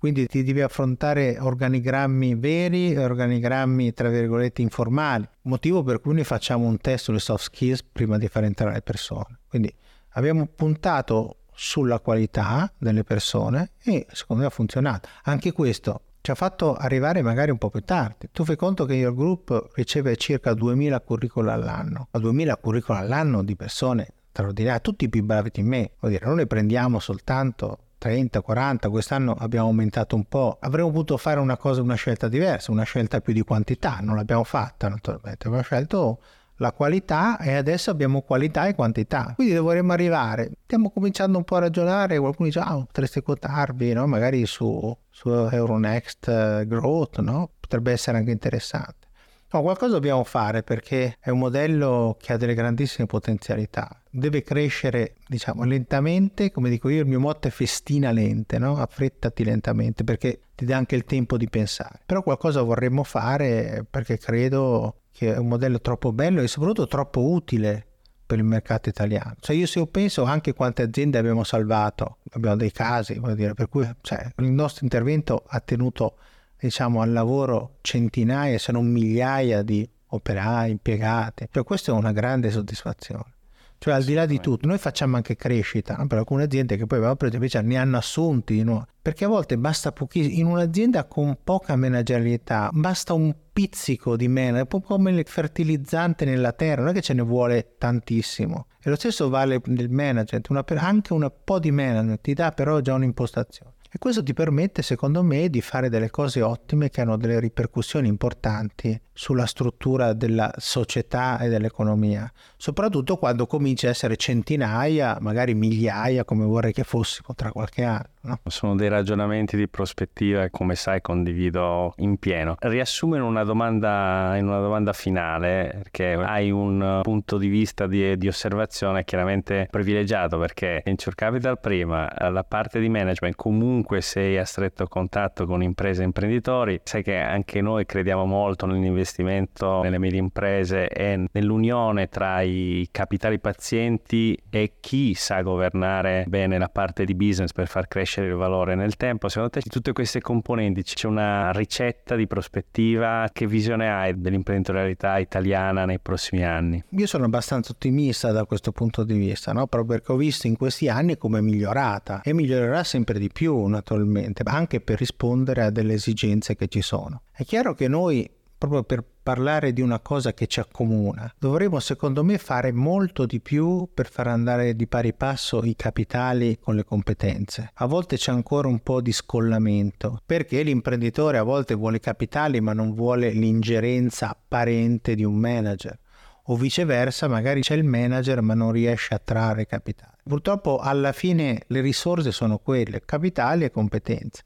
Quindi 0.00 0.26
ti 0.28 0.42
devi 0.42 0.62
affrontare 0.62 1.36
organigrammi 1.38 2.34
veri 2.34 2.94
e 2.94 3.04
organigrammi 3.04 3.92
tra 3.92 4.08
virgolette 4.08 4.62
informali, 4.62 5.28
motivo 5.42 5.82
per 5.82 6.00
cui 6.00 6.14
noi 6.14 6.24
facciamo 6.24 6.66
un 6.66 6.78
test 6.78 7.04
sulle 7.04 7.18
soft 7.18 7.44
skills 7.44 7.82
prima 7.82 8.16
di 8.16 8.26
far 8.26 8.44
entrare 8.44 8.72
le 8.72 8.80
persone. 8.80 9.40
Quindi 9.46 9.70
abbiamo 10.12 10.46
puntato 10.46 11.40
sulla 11.52 12.00
qualità 12.00 12.72
delle 12.78 13.04
persone 13.04 13.72
e 13.82 14.06
secondo 14.10 14.40
me 14.40 14.48
ha 14.48 14.50
funzionato. 14.50 15.06
Anche 15.24 15.52
questo 15.52 16.00
ci 16.22 16.30
ha 16.30 16.34
fatto 16.34 16.74
arrivare 16.74 17.20
magari 17.20 17.50
un 17.50 17.58
po' 17.58 17.68
più 17.68 17.82
tardi. 17.82 18.30
Tu 18.32 18.42
fai 18.46 18.56
conto 18.56 18.86
che 18.86 18.94
Your 18.94 19.14
Group 19.14 19.68
riceve 19.74 20.16
circa 20.16 20.54
2000 20.54 20.98
curricula 21.00 21.52
all'anno, 21.52 22.08
ma 22.10 22.18
2000 22.18 22.56
curricula 22.56 23.00
all'anno 23.00 23.42
di 23.42 23.54
persone 23.54 24.14
straordinarie, 24.30 24.80
tutti 24.80 25.10
più 25.10 25.22
bravi 25.22 25.50
di 25.52 25.62
me. 25.62 25.90
Vuol 26.00 26.12
dire, 26.12 26.24
non 26.24 26.36
ne 26.36 26.46
prendiamo 26.46 27.00
soltanto 27.00 27.80
30, 28.00 28.40
40, 28.40 28.88
quest'anno 28.88 29.36
abbiamo 29.38 29.66
aumentato 29.66 30.16
un 30.16 30.24
po'. 30.24 30.56
Avremmo 30.58 30.90
potuto 30.90 31.18
fare 31.18 31.38
una 31.38 31.58
cosa, 31.58 31.82
una 31.82 31.96
scelta 31.96 32.28
diversa, 32.28 32.72
una 32.72 32.84
scelta 32.84 33.20
più 33.20 33.34
di 33.34 33.42
quantità, 33.42 33.98
non 34.00 34.16
l'abbiamo 34.16 34.42
fatta 34.42 34.88
naturalmente, 34.88 35.46
abbiamo 35.46 35.62
scelto 35.62 36.18
la 36.56 36.72
qualità 36.72 37.38
e 37.38 37.54
adesso 37.54 37.90
abbiamo 37.90 38.22
qualità 38.22 38.66
e 38.66 38.74
quantità. 38.74 39.32
Quindi 39.34 39.52
dovremmo 39.52 39.92
arrivare. 39.92 40.50
Stiamo 40.64 40.90
cominciando 40.90 41.36
un 41.36 41.44
po' 41.44 41.56
a 41.56 41.60
ragionare, 41.60 42.18
qualcuno 42.18 42.48
dice 42.48 42.60
ah, 42.60 42.76
potreste 42.76 43.20
quotarvi 43.20 43.92
no? 43.92 44.06
magari 44.06 44.46
su, 44.46 44.96
su 45.10 45.28
Euronext 45.28 46.26
uh, 46.26 46.66
Growth, 46.66 47.18
no? 47.18 47.50
potrebbe 47.60 47.92
essere 47.92 48.16
anche 48.16 48.30
interessante. 48.30 49.08
No, 49.52 49.62
qualcosa 49.62 49.94
dobbiamo 49.94 50.22
fare 50.22 50.62
perché 50.62 51.16
è 51.18 51.28
un 51.30 51.40
modello 51.40 52.16
che 52.20 52.32
ha 52.32 52.36
delle 52.36 52.54
grandissime 52.54 53.06
potenzialità. 53.06 54.00
Deve 54.08 54.42
crescere, 54.44 55.16
diciamo, 55.26 55.64
lentamente, 55.64 56.52
come 56.52 56.70
dico 56.70 56.88
io, 56.88 57.00
il 57.00 57.08
mio 57.08 57.18
motto 57.18 57.48
è 57.48 57.50
festina 57.50 58.12
lente, 58.12 58.58
no? 58.58 58.76
Affrettati 58.76 59.42
lentamente 59.42 60.04
perché 60.04 60.42
ti 60.54 60.64
dà 60.64 60.76
anche 60.76 60.94
il 60.94 61.04
tempo 61.04 61.36
di 61.36 61.48
pensare. 61.48 61.98
Però 62.06 62.22
qualcosa 62.22 62.62
vorremmo 62.62 63.02
fare 63.02 63.84
perché 63.90 64.18
credo 64.18 65.00
che 65.10 65.34
è 65.34 65.36
un 65.36 65.48
modello 65.48 65.80
troppo 65.80 66.12
bello 66.12 66.42
e 66.42 66.46
soprattutto 66.46 66.86
troppo 66.86 67.32
utile 67.32 67.86
per 68.24 68.38
il 68.38 68.44
mercato 68.44 68.88
italiano. 68.88 69.34
Cioè 69.40 69.56
io 69.56 69.66
se 69.66 69.80
io 69.80 69.86
penso 69.86 70.22
anche 70.22 70.54
quante 70.54 70.82
aziende 70.82 71.18
abbiamo 71.18 71.42
salvato, 71.42 72.18
abbiamo 72.34 72.54
dei 72.54 72.70
casi, 72.70 73.18
voglio 73.18 73.34
dire, 73.34 73.54
per 73.54 73.68
cui 73.68 73.84
cioè, 74.02 74.30
il 74.36 74.52
nostro 74.52 74.84
intervento 74.84 75.42
ha 75.44 75.58
tenuto 75.58 76.14
diciamo, 76.60 77.00
al 77.00 77.12
lavoro 77.12 77.76
centinaia 77.80 78.58
se 78.58 78.72
non 78.72 78.86
migliaia 78.86 79.62
di 79.62 79.88
operai, 80.10 80.70
impiegati. 80.70 81.46
Cioè, 81.50 81.64
questa 81.64 81.92
è 81.92 81.94
una 81.94 82.12
grande 82.12 82.50
soddisfazione. 82.50 83.34
Cioè, 83.78 83.94
al 83.94 84.04
di 84.04 84.12
là 84.12 84.26
di 84.26 84.40
tutto, 84.40 84.66
noi 84.66 84.76
facciamo 84.76 85.16
anche 85.16 85.36
crescita 85.36 86.04
per 86.06 86.18
alcune 86.18 86.42
aziende 86.42 86.76
che 86.76 86.84
poi 86.84 86.98
avevamo 86.98 87.16
preso 87.16 87.36
invece 87.36 87.62
ne 87.62 87.78
hanno 87.78 87.96
assunti 87.96 88.52
di 88.52 88.62
nuovo. 88.62 88.84
Perché 89.00 89.24
a 89.24 89.28
volte 89.28 89.56
basta 89.56 89.90
pochissimo, 89.90 90.38
in 90.38 90.44
un'azienda 90.44 91.06
con 91.06 91.38
poca 91.42 91.76
managerialità, 91.76 92.68
basta 92.74 93.14
un 93.14 93.34
pizzico 93.50 94.16
di 94.16 94.26
è 94.26 94.50
un 94.50 94.66
po' 94.66 94.80
come 94.82 95.10
il 95.12 95.22
fertilizzante 95.26 96.26
nella 96.26 96.52
terra, 96.52 96.82
non 96.82 96.90
è 96.90 96.92
che 96.92 97.00
ce 97.00 97.14
ne 97.14 97.22
vuole 97.22 97.76
tantissimo. 97.78 98.66
E 98.82 98.90
lo 98.90 98.96
stesso 98.96 99.30
vale 99.30 99.62
nel 99.64 99.88
management, 99.88 100.50
una, 100.50 100.62
anche 100.76 101.14
un 101.14 101.32
po' 101.42 101.58
di 101.58 101.70
management 101.70 102.20
ti 102.20 102.34
dà 102.34 102.52
però 102.52 102.80
già 102.80 102.92
un'impostazione. 102.92 103.72
E 103.92 103.98
questo 103.98 104.22
ti 104.22 104.32
permette, 104.34 104.82
secondo 104.82 105.20
me, 105.24 105.50
di 105.50 105.60
fare 105.60 105.88
delle 105.88 106.10
cose 106.10 106.42
ottime 106.42 106.90
che 106.90 107.00
hanno 107.00 107.16
delle 107.16 107.40
ripercussioni 107.40 108.06
importanti 108.06 108.96
sulla 109.12 109.46
struttura 109.46 110.12
della 110.12 110.52
società 110.58 111.40
e 111.40 111.48
dell'economia, 111.48 112.30
soprattutto 112.56 113.16
quando 113.16 113.48
comincia 113.48 113.88
a 113.88 113.90
essere 113.90 114.14
centinaia, 114.16 115.18
magari 115.20 115.54
migliaia, 115.54 116.24
come 116.24 116.44
vorrei 116.44 116.72
che 116.72 116.84
fossimo 116.84 117.34
tra 117.34 117.50
qualche 117.50 117.82
anno. 117.82 118.04
No? 118.22 118.38
Sono 118.44 118.74
dei 118.74 118.88
ragionamenti 118.88 119.56
di 119.56 119.66
prospettiva 119.66 120.42
e 120.42 120.50
come 120.50 120.74
sai 120.74 121.00
condivido 121.00 121.94
in 121.98 122.18
pieno. 122.18 122.56
Riassumo 122.58 123.16
in 123.16 123.22
una 123.22 123.44
domanda, 123.44 124.36
in 124.36 124.46
una 124.46 124.60
domanda 124.60 124.92
finale, 124.92 125.70
perché 125.74 126.12
hai 126.12 126.50
un 126.50 127.00
punto 127.02 127.38
di 127.38 127.48
vista 127.48 127.86
di, 127.86 128.18
di 128.18 128.28
osservazione 128.28 129.04
chiaramente 129.04 129.68
privilegiato, 129.70 130.38
perché 130.38 130.82
Venture 130.84 131.14
Capital 131.14 131.58
prima, 131.58 132.12
la 132.28 132.44
parte 132.44 132.78
di 132.78 132.90
management 132.90 133.36
comunque 133.36 134.02
sei 134.02 134.36
a 134.36 134.44
stretto 134.44 134.86
contatto 134.86 135.46
con 135.46 135.62
imprese 135.62 136.02
e 136.02 136.04
imprenditori, 136.04 136.80
sai 136.84 137.02
che 137.02 137.16
anche 137.16 137.62
noi 137.62 137.86
crediamo 137.86 138.26
molto 138.26 138.66
nell'investimento 138.66 139.80
nelle 139.82 139.98
medie 139.98 140.18
imprese 140.18 140.88
e 140.88 141.26
nell'unione 141.32 142.08
tra 142.08 142.42
i 142.42 142.86
capitali 142.90 143.38
pazienti 143.38 144.38
e 144.50 144.74
chi 144.80 145.14
sa 145.14 145.40
governare 145.40 146.24
bene 146.28 146.58
la 146.58 146.68
parte 146.68 147.04
di 147.06 147.14
business 147.14 147.52
per 147.52 147.66
far 147.66 147.88
crescere 147.88 148.09
crescere 148.10 148.26
il 148.26 148.34
valore 148.34 148.74
nel 148.74 148.96
tempo. 148.96 149.28
Secondo 149.28 149.50
te 149.50 149.60
di 149.62 149.70
tutte 149.70 149.92
queste 149.92 150.20
componenti 150.20 150.82
c'è 150.82 151.06
una 151.06 151.52
ricetta 151.52 152.16
di 152.16 152.26
prospettiva? 152.26 153.28
Che 153.32 153.46
visione 153.46 153.88
hai 153.88 154.20
dell'imprenditorialità 154.20 155.18
italiana 155.18 155.84
nei 155.84 156.00
prossimi 156.00 156.44
anni? 156.44 156.82
Io 156.90 157.06
sono 157.06 157.26
abbastanza 157.26 157.72
ottimista 157.72 158.32
da 158.32 158.44
questo 158.44 158.72
punto 158.72 159.04
di 159.04 159.16
vista, 159.16 159.52
no? 159.52 159.66
proprio 159.68 159.98
perché 159.98 160.12
ho 160.12 160.16
visto 160.16 160.48
in 160.48 160.56
questi 160.56 160.88
anni 160.88 161.16
come 161.16 161.38
è 161.38 161.42
migliorata 161.42 162.22
e 162.22 162.32
migliorerà 162.32 162.82
sempre 162.82 163.18
di 163.18 163.28
più 163.28 163.66
naturalmente, 163.66 164.42
anche 164.44 164.80
per 164.80 164.98
rispondere 164.98 165.62
a 165.62 165.70
delle 165.70 165.94
esigenze 165.94 166.56
che 166.56 166.66
ci 166.66 166.82
sono. 166.82 167.22
È 167.32 167.44
chiaro 167.44 167.74
che 167.74 167.86
noi 167.86 168.28
proprio 168.60 168.82
per 168.82 169.02
parlare 169.22 169.72
di 169.72 169.80
una 169.80 170.00
cosa 170.00 170.34
che 170.34 170.46
ci 170.46 170.60
accomuna. 170.60 171.32
Dovremmo 171.38 171.80
secondo 171.80 172.22
me 172.22 172.36
fare 172.36 172.72
molto 172.72 173.24
di 173.24 173.40
più 173.40 173.88
per 173.92 174.06
far 174.06 174.26
andare 174.26 174.76
di 174.76 174.86
pari 174.86 175.14
passo 175.14 175.64
i 175.64 175.74
capitali 175.74 176.58
con 176.60 176.74
le 176.74 176.84
competenze. 176.84 177.70
A 177.72 177.86
volte 177.86 178.18
c'è 178.18 178.30
ancora 178.30 178.68
un 178.68 178.80
po' 178.80 179.00
di 179.00 179.12
scollamento 179.12 180.20
perché 180.26 180.62
l'imprenditore 180.62 181.38
a 181.38 181.42
volte 181.42 181.72
vuole 181.72 182.00
capitali 182.00 182.60
ma 182.60 182.74
non 182.74 182.92
vuole 182.92 183.30
l'ingerenza 183.30 184.28
apparente 184.28 185.14
di 185.14 185.24
un 185.24 185.36
manager 185.36 185.98
o 186.44 186.56
viceversa 186.56 187.28
magari 187.28 187.62
c'è 187.62 187.74
il 187.74 187.84
manager 187.84 188.42
ma 188.42 188.52
non 188.52 188.72
riesce 188.72 189.14
a 189.14 189.20
trarre 189.24 189.64
capitali. 189.64 190.18
Purtroppo 190.22 190.80
alla 190.80 191.12
fine 191.12 191.62
le 191.68 191.80
risorse 191.80 192.30
sono 192.30 192.58
quelle, 192.58 193.00
capitali 193.06 193.64
e 193.64 193.70
competenze. 193.70 194.42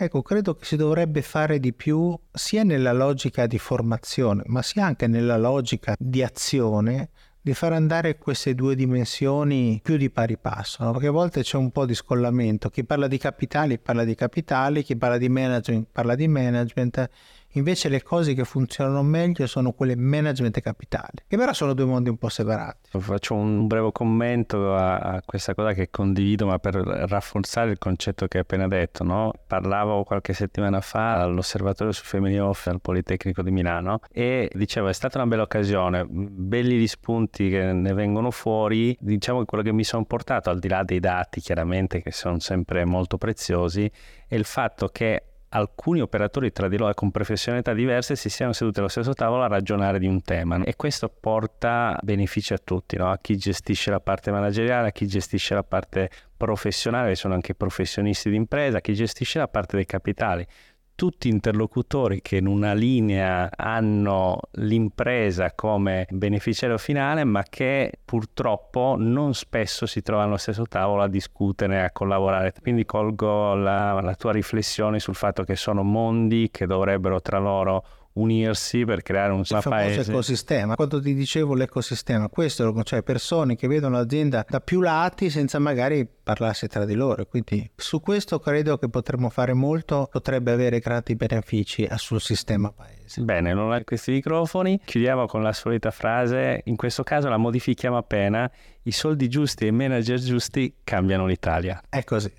Ecco, 0.00 0.22
credo 0.22 0.54
che 0.54 0.64
si 0.64 0.76
dovrebbe 0.76 1.22
fare 1.22 1.58
di 1.58 1.72
più 1.72 2.16
sia 2.30 2.62
nella 2.62 2.92
logica 2.92 3.48
di 3.48 3.58
formazione, 3.58 4.44
ma 4.46 4.62
sia 4.62 4.84
anche 4.84 5.08
nella 5.08 5.36
logica 5.36 5.96
di 5.98 6.22
azione 6.22 7.10
di 7.40 7.52
far 7.52 7.72
andare 7.72 8.16
queste 8.16 8.54
due 8.54 8.76
dimensioni 8.76 9.80
più 9.82 9.96
di 9.96 10.08
pari 10.08 10.36
passo, 10.38 10.84
no? 10.84 10.92
perché 10.92 11.08
a 11.08 11.10
volte 11.10 11.42
c'è 11.42 11.56
un 11.56 11.72
po' 11.72 11.84
di 11.84 11.94
scollamento, 11.94 12.68
chi 12.68 12.84
parla 12.84 13.08
di 13.08 13.18
capitali 13.18 13.80
parla 13.80 14.04
di 14.04 14.14
capitali, 14.14 14.84
chi 14.84 14.96
parla 14.96 15.18
di 15.18 15.28
management 15.28 15.88
parla 15.90 16.14
di 16.14 16.28
management 16.28 17.10
Invece 17.52 17.88
le 17.88 18.02
cose 18.02 18.34
che 18.34 18.44
funzionano 18.44 19.02
meglio 19.02 19.46
sono 19.46 19.72
quelle 19.72 19.96
management 19.96 20.56
e 20.58 20.60
capitale, 20.60 21.24
che 21.26 21.36
però 21.36 21.52
sono 21.52 21.72
due 21.72 21.86
mondi 21.86 22.10
un 22.10 22.18
po' 22.18 22.28
separati. 22.28 22.98
Faccio 22.98 23.34
un 23.34 23.66
breve 23.66 23.90
commento 23.90 24.74
a, 24.74 24.98
a 24.98 25.22
questa 25.24 25.54
cosa 25.54 25.72
che 25.72 25.88
condivido, 25.90 26.46
ma 26.46 26.58
per 26.58 26.74
rafforzare 26.74 27.70
il 27.70 27.78
concetto 27.78 28.26
che 28.26 28.38
hai 28.38 28.42
appena 28.42 28.68
detto. 28.68 29.02
No? 29.02 29.32
Parlavo 29.46 30.04
qualche 30.04 30.34
settimana 30.34 30.80
fa 30.80 31.22
all'osservatorio 31.22 31.92
su 31.92 32.04
Family 32.04 32.38
Office 32.38 32.70
al 32.70 32.80
Politecnico 32.80 33.42
di 33.42 33.50
Milano 33.50 34.00
e 34.12 34.50
dicevo 34.52 34.88
è 34.88 34.92
stata 34.92 35.18
una 35.18 35.26
bella 35.26 35.42
occasione, 35.42 36.04
belli 36.06 36.76
gli 36.76 36.86
spunti 36.86 37.48
che 37.48 37.72
ne 37.72 37.92
vengono 37.94 38.30
fuori. 38.30 38.96
Diciamo 39.00 39.40
che 39.40 39.46
quello 39.46 39.64
che 39.64 39.72
mi 39.72 39.84
sono 39.84 40.04
portato, 40.04 40.50
al 40.50 40.58
di 40.58 40.68
là 40.68 40.82
dei 40.84 41.00
dati 41.00 41.40
chiaramente 41.40 42.02
che 42.02 42.12
sono 42.12 42.38
sempre 42.40 42.84
molto 42.84 43.16
preziosi, 43.16 43.90
è 44.26 44.34
il 44.34 44.44
fatto 44.44 44.88
che 44.88 45.27
alcuni 45.50 46.00
operatori 46.00 46.52
tra 46.52 46.68
di 46.68 46.76
loro 46.76 46.92
con 46.94 47.10
professionalità 47.10 47.72
diverse 47.72 48.16
si 48.16 48.28
siano 48.28 48.52
seduti 48.52 48.80
allo 48.80 48.88
stesso 48.88 49.14
tavolo 49.14 49.42
a 49.42 49.46
ragionare 49.46 49.98
di 49.98 50.06
un 50.06 50.22
tema 50.22 50.62
e 50.62 50.76
questo 50.76 51.08
porta 51.08 51.98
benefici 52.02 52.52
a 52.52 52.58
tutti, 52.58 52.96
no? 52.96 53.10
a 53.10 53.18
chi 53.18 53.36
gestisce 53.36 53.90
la 53.90 54.00
parte 54.00 54.30
manageriale, 54.30 54.88
a 54.88 54.92
chi 54.92 55.06
gestisce 55.06 55.54
la 55.54 55.62
parte 55.62 56.10
professionale, 56.36 57.14
sono 57.14 57.34
anche 57.34 57.54
professionisti 57.54 58.30
d'impresa, 58.30 58.78
a 58.78 58.80
chi 58.80 58.94
gestisce 58.94 59.38
la 59.38 59.48
parte 59.48 59.76
dei 59.76 59.86
capitali 59.86 60.46
tutti 60.98 61.28
interlocutori 61.28 62.20
che 62.20 62.38
in 62.38 62.48
una 62.48 62.72
linea 62.72 63.48
hanno 63.54 64.40
l'impresa 64.54 65.52
come 65.54 66.08
beneficiario 66.10 66.76
finale, 66.76 67.22
ma 67.22 67.44
che 67.44 68.00
purtroppo 68.04 68.96
non 68.98 69.32
spesso 69.32 69.86
si 69.86 70.02
trovano 70.02 70.30
allo 70.30 70.38
stesso 70.38 70.64
tavolo 70.66 71.02
a 71.02 71.06
discutere, 71.06 71.84
a 71.84 71.92
collaborare. 71.92 72.52
Quindi 72.60 72.84
colgo 72.84 73.54
la, 73.54 74.00
la 74.00 74.14
tua 74.16 74.32
riflessione 74.32 74.98
sul 74.98 75.14
fatto 75.14 75.44
che 75.44 75.54
sono 75.54 75.84
mondi 75.84 76.48
che 76.50 76.66
dovrebbero 76.66 77.20
tra 77.20 77.38
loro 77.38 77.84
unirsi 78.20 78.84
per 78.84 79.02
creare 79.02 79.32
un 79.32 79.40
il 79.40 79.60
paese. 79.62 80.10
ecosistema. 80.10 80.74
Quando 80.74 81.00
ti 81.00 81.14
dicevo 81.14 81.54
l'ecosistema, 81.54 82.28
questo 82.28 82.82
cioè 82.82 83.02
persone 83.02 83.56
che 83.56 83.66
vedono 83.68 83.96
l'azienda 83.96 84.44
da 84.48 84.60
più 84.60 84.80
lati 84.80 85.30
senza 85.30 85.58
magari 85.58 86.06
parlarsi 86.06 86.66
tra 86.66 86.84
di 86.84 86.94
loro. 86.94 87.24
Quindi 87.26 87.70
su 87.74 88.00
questo 88.00 88.38
credo 88.38 88.76
che 88.76 88.88
potremmo 88.88 89.30
fare 89.30 89.54
molto, 89.54 90.08
potrebbe 90.10 90.52
avere 90.52 90.78
grandi 90.80 91.16
benefici 91.16 91.88
sul 91.96 92.20
sistema 92.20 92.70
paese. 92.70 93.22
Bene, 93.22 93.54
non 93.54 93.72
ho 93.72 93.80
questi 93.84 94.12
microfoni. 94.12 94.80
Chiudiamo 94.84 95.26
con 95.26 95.42
la 95.42 95.52
solita 95.52 95.90
frase, 95.90 96.62
in 96.64 96.76
questo 96.76 97.02
caso 97.02 97.28
la 97.28 97.38
modifichiamo 97.38 97.96
appena, 97.96 98.50
i 98.82 98.92
soldi 98.92 99.28
giusti 99.28 99.64
e 99.64 99.68
i 99.68 99.72
manager 99.72 100.18
giusti 100.18 100.76
cambiano 100.84 101.26
l'Italia. 101.26 101.82
È 101.88 102.04
così. 102.04 102.32